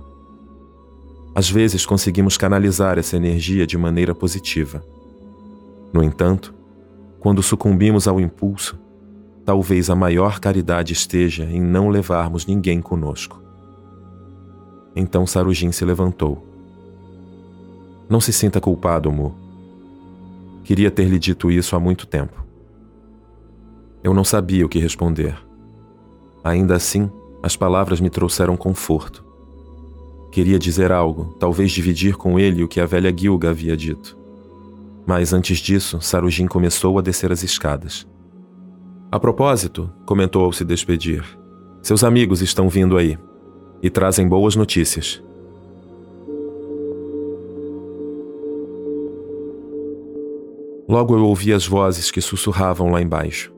Às 1.34 1.48
vezes 1.48 1.86
conseguimos 1.86 2.36
canalizar 2.36 2.98
essa 2.98 3.16
energia 3.16 3.66
de 3.66 3.78
maneira 3.78 4.14
positiva. 4.14 4.84
No 5.90 6.02
entanto, 6.02 6.54
quando 7.18 7.42
sucumbimos 7.42 8.06
ao 8.06 8.20
impulso, 8.20 8.78
talvez 9.44 9.88
a 9.88 9.94
maior 9.94 10.38
caridade 10.38 10.92
esteja 10.92 11.44
em 11.44 11.62
não 11.62 11.88
levarmos 11.88 12.44
ninguém 12.44 12.82
conosco. 12.82 13.42
Então 14.94 15.26
Sarujin 15.26 15.72
se 15.72 15.84
levantou. 15.84 16.46
Não 18.06 18.20
se 18.20 18.34
sinta 18.34 18.60
culpado, 18.60 19.10
Mu. 19.10 19.47
Queria 20.68 20.90
ter 20.90 21.08
lhe 21.08 21.18
dito 21.18 21.50
isso 21.50 21.74
há 21.74 21.80
muito 21.80 22.06
tempo. 22.06 22.44
Eu 24.04 24.12
não 24.12 24.22
sabia 24.22 24.66
o 24.66 24.68
que 24.68 24.78
responder. 24.78 25.34
Ainda 26.44 26.76
assim, 26.76 27.10
as 27.42 27.56
palavras 27.56 28.02
me 28.02 28.10
trouxeram 28.10 28.54
conforto. 28.54 29.24
Queria 30.30 30.58
dizer 30.58 30.92
algo, 30.92 31.34
talvez 31.40 31.72
dividir 31.72 32.16
com 32.16 32.38
ele 32.38 32.62
o 32.62 32.68
que 32.68 32.82
a 32.82 32.84
velha 32.84 33.10
Gilga 33.16 33.48
havia 33.48 33.74
dito. 33.74 34.14
Mas 35.06 35.32
antes 35.32 35.56
disso, 35.56 36.02
Sarujin 36.02 36.46
começou 36.46 36.98
a 36.98 37.00
descer 37.00 37.32
as 37.32 37.42
escadas. 37.42 38.06
A 39.10 39.18
propósito, 39.18 39.90
comentou 40.04 40.44
ao 40.44 40.52
se 40.52 40.66
despedir, 40.66 41.24
seus 41.80 42.04
amigos 42.04 42.42
estão 42.42 42.68
vindo 42.68 42.98
aí 42.98 43.16
e 43.82 43.88
trazem 43.88 44.28
boas 44.28 44.54
notícias. 44.54 45.22
Logo 50.88 51.14
eu 51.14 51.22
ouvi 51.26 51.52
as 51.52 51.66
vozes 51.66 52.10
que 52.10 52.20
sussurravam 52.20 52.90
lá 52.90 53.02
embaixo. 53.02 53.52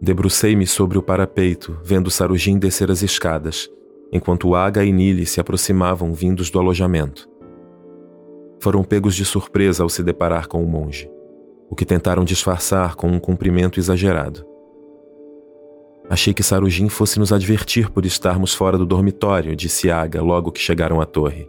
Debrucei-me 0.00 0.66
sobre 0.66 0.96
o 0.96 1.02
parapeito, 1.02 1.76
vendo 1.84 2.10
Sarujin 2.10 2.58
descer 2.58 2.90
as 2.90 3.02
escadas, 3.02 3.68
enquanto 4.10 4.54
Aga 4.54 4.82
e 4.82 4.90
Nili 4.90 5.26
se 5.26 5.40
aproximavam 5.40 6.14
vindos 6.14 6.48
do 6.48 6.58
alojamento. 6.58 7.28
Foram 8.60 8.82
pegos 8.82 9.14
de 9.14 9.26
surpresa 9.26 9.82
ao 9.82 9.90
se 9.90 10.02
deparar 10.02 10.48
com 10.48 10.62
o 10.62 10.66
monge, 10.66 11.10
o 11.68 11.76
que 11.76 11.84
tentaram 11.84 12.24
disfarçar 12.24 12.94
com 12.94 13.08
um 13.08 13.20
cumprimento 13.20 13.78
exagerado. 13.78 14.46
Achei 16.08 16.32
que 16.32 16.42
Sarujin 16.42 16.88
fosse 16.88 17.18
nos 17.18 17.30
advertir 17.30 17.90
por 17.90 18.06
estarmos 18.06 18.54
fora 18.54 18.78
do 18.78 18.86
dormitório, 18.86 19.54
disse 19.54 19.90
Aga 19.90 20.22
logo 20.22 20.50
que 20.50 20.60
chegaram 20.60 20.98
à 20.98 21.04
torre. 21.04 21.46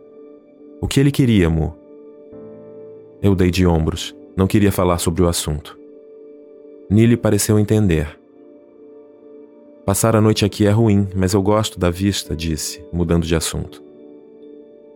O 0.81 0.87
que 0.87 0.99
ele 0.99 1.11
queria, 1.11 1.49
Mu? 1.49 1.73
Eu 3.21 3.33
dei 3.35 3.49
de 3.49 3.65
ombros, 3.65 4.13
não 4.35 4.47
queria 4.47 4.71
falar 4.71 4.97
sobre 4.97 5.21
o 5.21 5.27
assunto. 5.27 5.77
Nili 6.89 7.15
pareceu 7.15 7.59
entender. 7.59 8.19
Passar 9.85 10.15
a 10.15 10.21
noite 10.21 10.45
aqui 10.45 10.65
é 10.65 10.69
ruim, 10.69 11.07
mas 11.15 11.33
eu 11.33 11.41
gosto 11.41 11.79
da 11.79 11.89
vista, 11.89 12.35
disse, 12.35 12.83
mudando 12.93 13.25
de 13.25 13.35
assunto. 13.35 13.81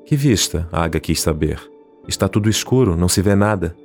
Que 0.05 0.15
vista? 0.15 0.67
Aga 0.71 0.99
quis 0.99 1.21
saber. 1.21 1.59
Está 2.07 2.27
tudo 2.27 2.49
escuro, 2.49 2.95
não 2.95 3.07
se 3.07 3.21
vê 3.21 3.35
nada. 3.35 3.75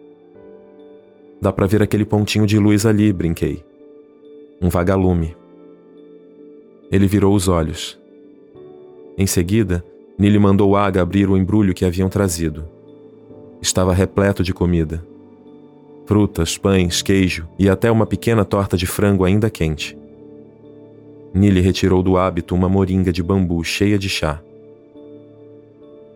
Dá 1.40 1.52
para 1.52 1.66
ver 1.66 1.82
aquele 1.82 2.04
pontinho 2.04 2.46
de 2.46 2.58
luz 2.58 2.84
ali, 2.84 3.12
brinquei. 3.12 3.64
Um 4.60 4.68
vagalume. 4.68 5.36
Ele 6.90 7.06
virou 7.06 7.34
os 7.34 7.46
olhos. 7.46 7.98
Em 9.16 9.26
seguida, 9.26 9.84
Nili 10.18 10.38
mandou 10.38 10.76
Aga 10.76 11.00
abrir 11.00 11.30
o 11.30 11.36
embrulho 11.36 11.72
que 11.72 11.84
haviam 11.84 12.08
trazido. 12.08 12.68
Estava 13.62 13.94
repleto 13.94 14.42
de 14.42 14.52
comida. 14.52 15.04
Frutas, 16.08 16.56
pães, 16.56 17.02
queijo 17.02 17.46
e 17.58 17.68
até 17.68 17.90
uma 17.90 18.06
pequena 18.06 18.42
torta 18.42 18.78
de 18.78 18.86
frango 18.86 19.26
ainda 19.26 19.50
quente. 19.50 19.94
Nili 21.34 21.60
retirou 21.60 22.02
do 22.02 22.16
hábito 22.16 22.54
uma 22.54 22.66
moringa 22.66 23.12
de 23.12 23.22
bambu 23.22 23.62
cheia 23.62 23.98
de 23.98 24.08
chá. 24.08 24.40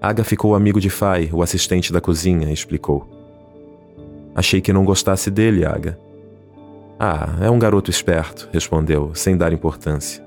Aga 0.00 0.24
ficou 0.24 0.54
amigo 0.54 0.80
de 0.80 0.88
Fai, 0.88 1.28
o 1.30 1.42
assistente 1.42 1.92
da 1.92 2.00
cozinha, 2.00 2.50
explicou. 2.50 3.06
Achei 4.34 4.62
que 4.62 4.72
não 4.72 4.86
gostasse 4.86 5.30
dele, 5.30 5.62
Aga. 5.66 5.98
Ah, 6.98 7.36
é 7.42 7.50
um 7.50 7.58
garoto 7.58 7.90
esperto, 7.90 8.48
respondeu, 8.50 9.14
sem 9.14 9.36
dar 9.36 9.52
importância. 9.52 10.24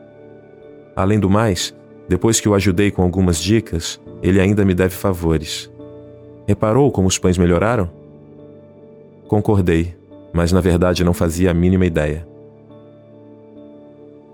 Além 0.96 1.20
do 1.20 1.28
mais, 1.28 1.74
depois 2.08 2.40
que 2.40 2.48
o 2.48 2.54
ajudei 2.54 2.92
com 2.92 3.02
algumas 3.02 3.42
dicas, 3.42 4.00
ele 4.22 4.40
ainda 4.40 4.64
me 4.64 4.76
deve 4.76 4.94
favores. 4.94 5.72
Reparou 6.48 6.92
como 6.92 7.08
os 7.08 7.18
pães 7.18 7.40
melhoraram? 7.40 8.05
Concordei, 9.28 9.96
mas 10.34 10.52
na 10.52 10.62
verdade 10.62 11.04
não 11.04 11.14
fazia 11.14 11.52
a 11.52 11.54
mínima 11.54 11.86
ideia. 11.86 12.28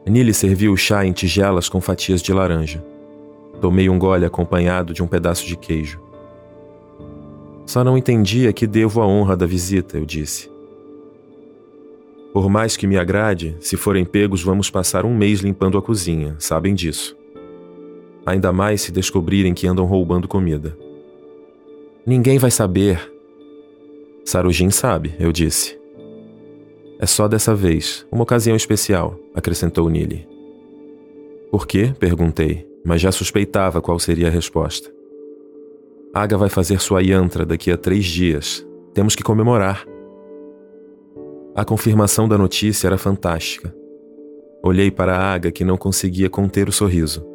Nili 0.06 0.34
serviu 0.34 0.74
o 0.74 0.78
chá 0.78 1.06
em 1.06 1.14
tigelas 1.14 1.70
com 1.70 1.80
fatias 1.80 2.22
de 2.22 2.34
laranja. 2.34 2.84
Tomei 3.62 3.90
um 3.90 4.00
gole 4.00 4.26
acompanhado 4.26 4.94
de 4.94 5.02
um 5.04 5.08
pedaço 5.08 5.46
de 5.46 5.56
queijo. 5.56 6.02
Só 7.66 7.84
não 7.84 7.98
entendia 7.98 8.52
que 8.52 8.68
devo 8.68 9.02
a 9.02 9.08
honra 9.08 9.38
da 9.38 9.46
visita, 9.46 9.98
eu 9.98 10.06
disse. 10.06 10.50
Por 12.34 12.50
mais 12.50 12.76
que 12.76 12.88
me 12.88 12.98
agrade, 12.98 13.56
se 13.60 13.78
forem 13.78 14.04
pegos, 14.04 14.42
vamos 14.42 14.70
passar 14.70 15.06
um 15.06 15.16
mês 15.16 15.42
limpando 15.42 15.78
a 15.78 15.82
cozinha, 15.82 16.36
sabem 16.40 16.74
disso. 16.74 17.16
Ainda 18.26 18.52
mais 18.52 18.82
se 18.82 18.92
descobrirem 18.92 19.54
que 19.54 19.68
andam 19.68 19.86
roubando 19.86 20.28
comida. 20.28 20.78
Ninguém 22.06 22.38
vai 22.38 22.50
saber. 22.50 23.11
Sarujin 24.24 24.70
sabe, 24.70 25.16
eu 25.20 25.32
disse. 25.32 25.80
É 27.00 27.06
só 27.06 27.28
dessa 27.28 27.56
vez, 27.56 28.06
uma 28.12 28.24
ocasião 28.24 28.56
especial, 28.56 29.18
acrescentou 29.34 29.90
Nili. 29.90 30.28
Por 31.50 31.66
quê? 31.66 31.94
perguntei, 32.00 32.68
mas 32.86 33.02
já 33.02 33.12
suspeitava 33.12 33.82
qual 33.82 34.00
seria 34.00 34.28
a 34.28 34.32
resposta. 34.32 34.92
Aga 36.14 36.38
vai 36.38 36.50
fazer 36.50 36.80
sua 36.80 37.02
yantra 37.02 37.46
daqui 37.46 37.72
a 37.72 37.78
três 37.78 38.06
dias. 38.06 38.66
Temos 38.94 39.16
que 39.16 39.24
comemorar. 39.24 39.86
A 41.56 41.66
confirmação 41.66 42.28
da 42.28 42.38
notícia 42.38 42.88
era 42.88 42.98
fantástica. 42.98 43.74
Olhei 44.64 44.92
para 44.92 45.16
a 45.16 45.34
Aga 45.34 45.52
que 45.52 45.66
não 45.66 45.78
conseguia 45.78 46.30
conter 46.30 46.70
o 46.70 46.72
sorriso. 46.72 47.26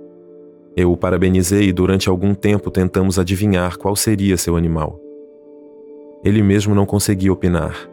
Eu 0.77 0.93
o 0.93 0.97
parabenizei 0.97 1.69
e 1.69 1.73
durante 1.73 2.09
algum 2.09 2.35
tempo 2.35 2.71
tentamos 2.71 3.19
adivinhar 3.19 3.77
qual 3.79 3.97
seria 3.97 4.37
seu 4.37 4.57
animal. 4.57 5.01
Ele 6.27 6.43
mesmo 6.43 6.75
não 6.75 6.85
conseguia 6.85 7.33
opinar. 7.33 7.89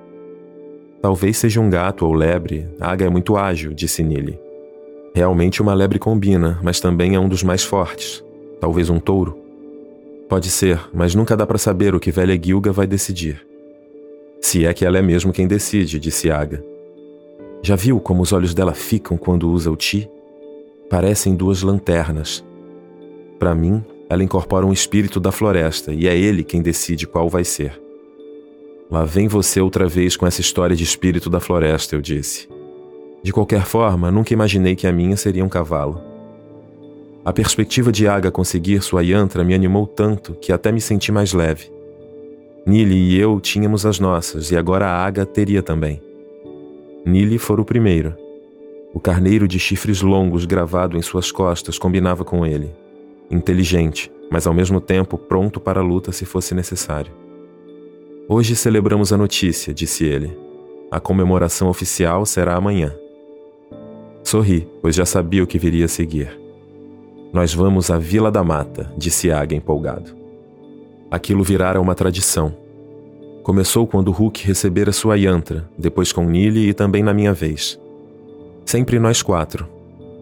Talvez 1.00 1.38
seja 1.38 1.62
um 1.62 1.70
gato 1.70 2.04
ou 2.04 2.16
lebre. 2.16 2.68
A 2.80 2.92
Aga 2.92 3.06
é 3.06 3.10
muito 3.10 3.38
ágil, 3.38 3.76
disse 3.76 4.02
Nili. 4.02 4.40
Realmente 5.14 5.62
uma 5.62 5.76
lebre 5.76 6.00
combina, 6.00 6.60
mas 6.64 6.80
também 6.80 7.14
é 7.14 7.20
um 7.20 7.30
dos 7.30 7.44
mais 7.44 7.64
fortes. 7.64 8.26
Talvez 8.60 8.90
um 8.90 9.00
touro. 9.00 9.38
Pode 10.28 10.50
ser, 10.50 10.82
mas 10.92 11.14
nunca 11.14 11.38
dá 11.38 11.46
para 11.46 11.60
saber 11.60 11.94
o 11.94 12.00
que 12.00 12.10
velha 12.10 12.36
Gilga 12.44 12.72
vai 12.72 12.88
decidir. 12.88 13.46
Se 14.42 14.66
é 14.66 14.74
que 14.74 14.84
ela 14.84 14.98
é 14.98 15.02
mesmo 15.04 15.32
quem 15.32 15.46
decide, 15.46 16.00
disse 16.00 16.32
Aga. 16.32 16.64
Já 17.62 17.76
viu 17.76 18.00
como 18.00 18.24
os 18.24 18.34
olhos 18.34 18.56
dela 18.56 18.74
ficam 18.74 19.16
quando 19.16 19.48
usa 19.48 19.70
o 19.70 19.76
ti? 19.76 20.10
Parecem 20.90 21.36
duas 21.36 21.62
lanternas. 21.62 22.44
Para 23.38 23.54
mim, 23.54 23.86
ela 24.10 24.24
incorpora 24.24 24.66
um 24.66 24.74
espírito 24.74 25.20
da 25.20 25.32
floresta 25.32 25.94
e 25.94 26.08
é 26.08 26.18
ele 26.18 26.44
quem 26.44 26.64
decide 26.64 27.06
qual 27.06 27.30
vai 27.30 27.44
ser. 27.44 27.83
Lá 28.94 29.06
vem 29.06 29.28
você 29.28 29.60
outra 29.60 29.88
vez 29.88 30.16
com 30.16 30.28
essa 30.28 30.40
história 30.40 30.76
de 30.76 30.84
espírito 30.84 31.28
da 31.28 31.40
floresta, 31.40 31.96
eu 31.96 32.00
disse. 32.00 32.48
De 33.24 33.34
qualquer 33.34 33.66
forma, 33.66 34.12
nunca 34.12 34.34
imaginei 34.34 34.76
que 34.76 34.86
a 34.86 34.92
minha 34.92 35.18
seria 35.18 35.44
um 35.44 35.50
cavalo. 35.50 36.00
A 37.26 37.34
perspectiva 37.34 37.92
de 37.92 38.08
Aga 38.08 38.30
conseguir 38.30 38.84
sua 38.84 39.02
yantra 39.02 39.44
me 39.44 39.56
animou 39.56 39.88
tanto 39.88 40.36
que 40.36 40.54
até 40.54 40.72
me 40.72 40.80
senti 40.80 41.12
mais 41.12 41.34
leve. 41.34 41.72
Nili 42.68 43.16
e 43.16 43.20
eu 43.20 43.40
tínhamos 43.40 43.84
as 43.84 44.00
nossas 44.00 44.52
e 44.52 44.56
agora 44.56 44.86
a 44.86 45.04
Aga 45.04 45.26
teria 45.26 45.64
também. 45.64 46.00
Nili 47.04 47.40
fora 47.40 47.62
o 47.62 47.66
primeiro. 47.66 48.16
O 48.94 49.00
carneiro 49.00 49.48
de 49.48 49.58
chifres 49.58 50.04
longos 50.04 50.46
gravado 50.46 50.96
em 51.00 51.02
suas 51.02 51.32
costas 51.32 51.80
combinava 51.80 52.24
com 52.24 52.46
ele. 52.46 52.72
Inteligente, 53.32 54.12
mas 54.30 54.46
ao 54.46 54.54
mesmo 54.54 54.80
tempo 54.80 55.18
pronto 55.18 55.60
para 55.60 55.80
a 55.80 55.84
luta 55.84 56.12
se 56.12 56.26
fosse 56.26 56.54
necessário. 56.54 57.23
Hoje 58.28 58.56
celebramos 58.56 59.12
a 59.12 59.18
notícia, 59.18 59.74
disse 59.74 60.06
ele. 60.06 60.38
A 60.90 60.98
comemoração 60.98 61.68
oficial 61.68 62.26
será 62.26 62.56
amanhã. 62.56 62.96
Sorri, 64.24 64.66
pois 64.82 64.96
já 64.96 65.06
sabia 65.06 65.44
o 65.44 65.48
que 65.48 65.60
viria 65.60 65.86
a 65.86 65.90
seguir. 65.90 66.40
Nós 67.34 67.54
vamos 67.54 67.92
à 67.92 68.00
Vila 68.00 68.32
da 68.32 68.42
Mata, 68.42 68.90
disse 68.98 69.30
Aga 69.30 69.56
empolgado. 69.56 70.16
Aquilo 71.12 71.44
virara 71.44 71.82
uma 71.82 71.94
tradição. 71.94 72.56
Começou 73.44 73.86
quando 73.86 74.12
Hulk 74.12 74.48
recebera 74.48 74.94
sua 74.94 75.18
yantra, 75.18 75.70
depois 75.78 76.14
com 76.14 76.24
Nili 76.24 76.70
e 76.70 76.74
também 76.74 77.04
na 77.04 77.14
minha 77.14 77.34
vez. 77.34 77.78
Sempre 78.66 79.00
nós 79.00 79.22
quatro. 79.22 79.68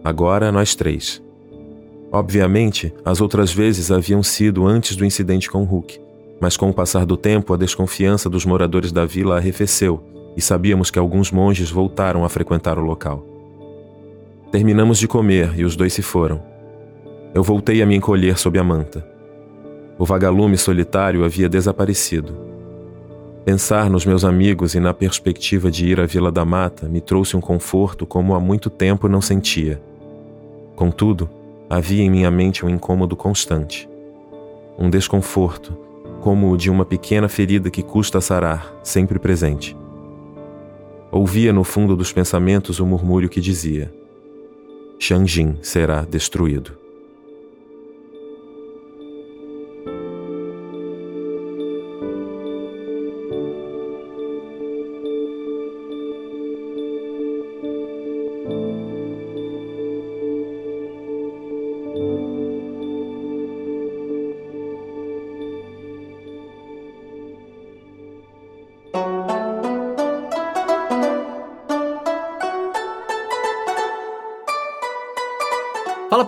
Agora 0.02 0.50
nós 0.50 0.74
três. 0.74 1.22
Obviamente, 2.10 2.92
as 3.04 3.20
outras 3.20 3.52
vezes 3.52 3.92
haviam 3.92 4.24
sido 4.24 4.66
antes 4.66 4.96
do 4.96 5.04
incidente 5.04 5.48
com 5.48 5.62
Hulk, 5.62 6.00
mas 6.42 6.56
com 6.56 6.68
o 6.68 6.74
passar 6.74 7.06
do 7.06 7.16
tempo 7.16 7.54
a 7.54 7.56
desconfiança 7.56 8.28
dos 8.28 8.44
moradores 8.44 8.90
da 8.90 9.06
vila 9.06 9.36
arrefeceu 9.36 10.02
e 10.36 10.40
sabíamos 10.40 10.90
que 10.90 10.98
alguns 10.98 11.30
monges 11.30 11.70
voltaram 11.70 12.24
a 12.24 12.28
frequentar 12.28 12.80
o 12.80 12.82
local. 12.82 13.24
Terminamos 14.50 14.98
de 14.98 15.06
comer 15.06 15.56
e 15.56 15.64
os 15.64 15.76
dois 15.76 15.92
se 15.92 16.02
foram. 16.02 16.42
Eu 17.32 17.44
voltei 17.44 17.80
a 17.80 17.86
me 17.86 17.94
encolher 17.94 18.36
sob 18.38 18.58
a 18.58 18.64
manta. 18.64 19.06
O 19.96 20.04
vagalume 20.04 20.58
solitário 20.58 21.24
havia 21.24 21.48
desaparecido. 21.48 22.36
Pensar 23.44 23.88
nos 23.88 24.04
meus 24.04 24.24
amigos 24.24 24.74
e 24.74 24.80
na 24.80 24.92
perspectiva 24.92 25.70
de 25.70 25.86
ir 25.86 26.00
à 26.00 26.06
Vila 26.06 26.32
da 26.32 26.44
Mata 26.44 26.88
me 26.88 27.00
trouxe 27.00 27.36
um 27.36 27.40
conforto 27.40 28.04
como 28.04 28.34
há 28.34 28.40
muito 28.40 28.68
tempo 28.68 29.08
não 29.08 29.20
sentia. 29.20 29.80
Contudo, 30.74 31.30
havia 31.70 32.02
em 32.02 32.10
minha 32.10 32.32
mente 32.32 32.66
um 32.66 32.68
incômodo 32.68 33.14
constante. 33.14 33.88
Um 34.76 34.90
desconforto, 34.90 35.91
como 36.22 36.52
o 36.52 36.56
de 36.56 36.70
uma 36.70 36.84
pequena 36.84 37.28
ferida 37.28 37.68
que 37.68 37.82
custa 37.82 38.20
sarar, 38.20 38.72
sempre 38.82 39.18
presente. 39.18 39.76
Ouvia 41.10 41.52
no 41.52 41.64
fundo 41.64 41.96
dos 41.96 42.12
pensamentos 42.12 42.78
o 42.78 42.86
murmúrio 42.86 43.28
que 43.28 43.40
dizia: 43.40 43.92
Shang-Jin 45.00 45.56
será 45.60 46.02
destruído. 46.02 46.81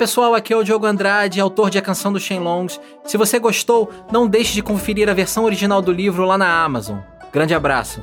Pessoal, 0.05 0.35
aqui 0.35 0.53
é 0.53 0.57
o 0.57 0.63
Diogo 0.63 0.85
Andrade, 0.85 1.41
autor 1.41 1.71
de 1.71 1.79
A 1.79 1.83
Canção 1.83 2.13
dos 2.13 2.23
Shenlongs. 2.23 2.79
Se 3.07 3.17
você 3.17 3.39
gostou, 3.39 3.91
não 4.13 4.29
deixe 4.29 4.53
de 4.53 4.63
conferir 4.63 5.09
a 5.09 5.15
versão 5.15 5.47
original 5.47 5.81
do 5.81 5.91
livro 5.91 6.27
lá 6.27 6.37
na 6.37 6.63
Amazon. 6.63 6.99
Grande 7.33 7.55
abraço. 7.55 8.03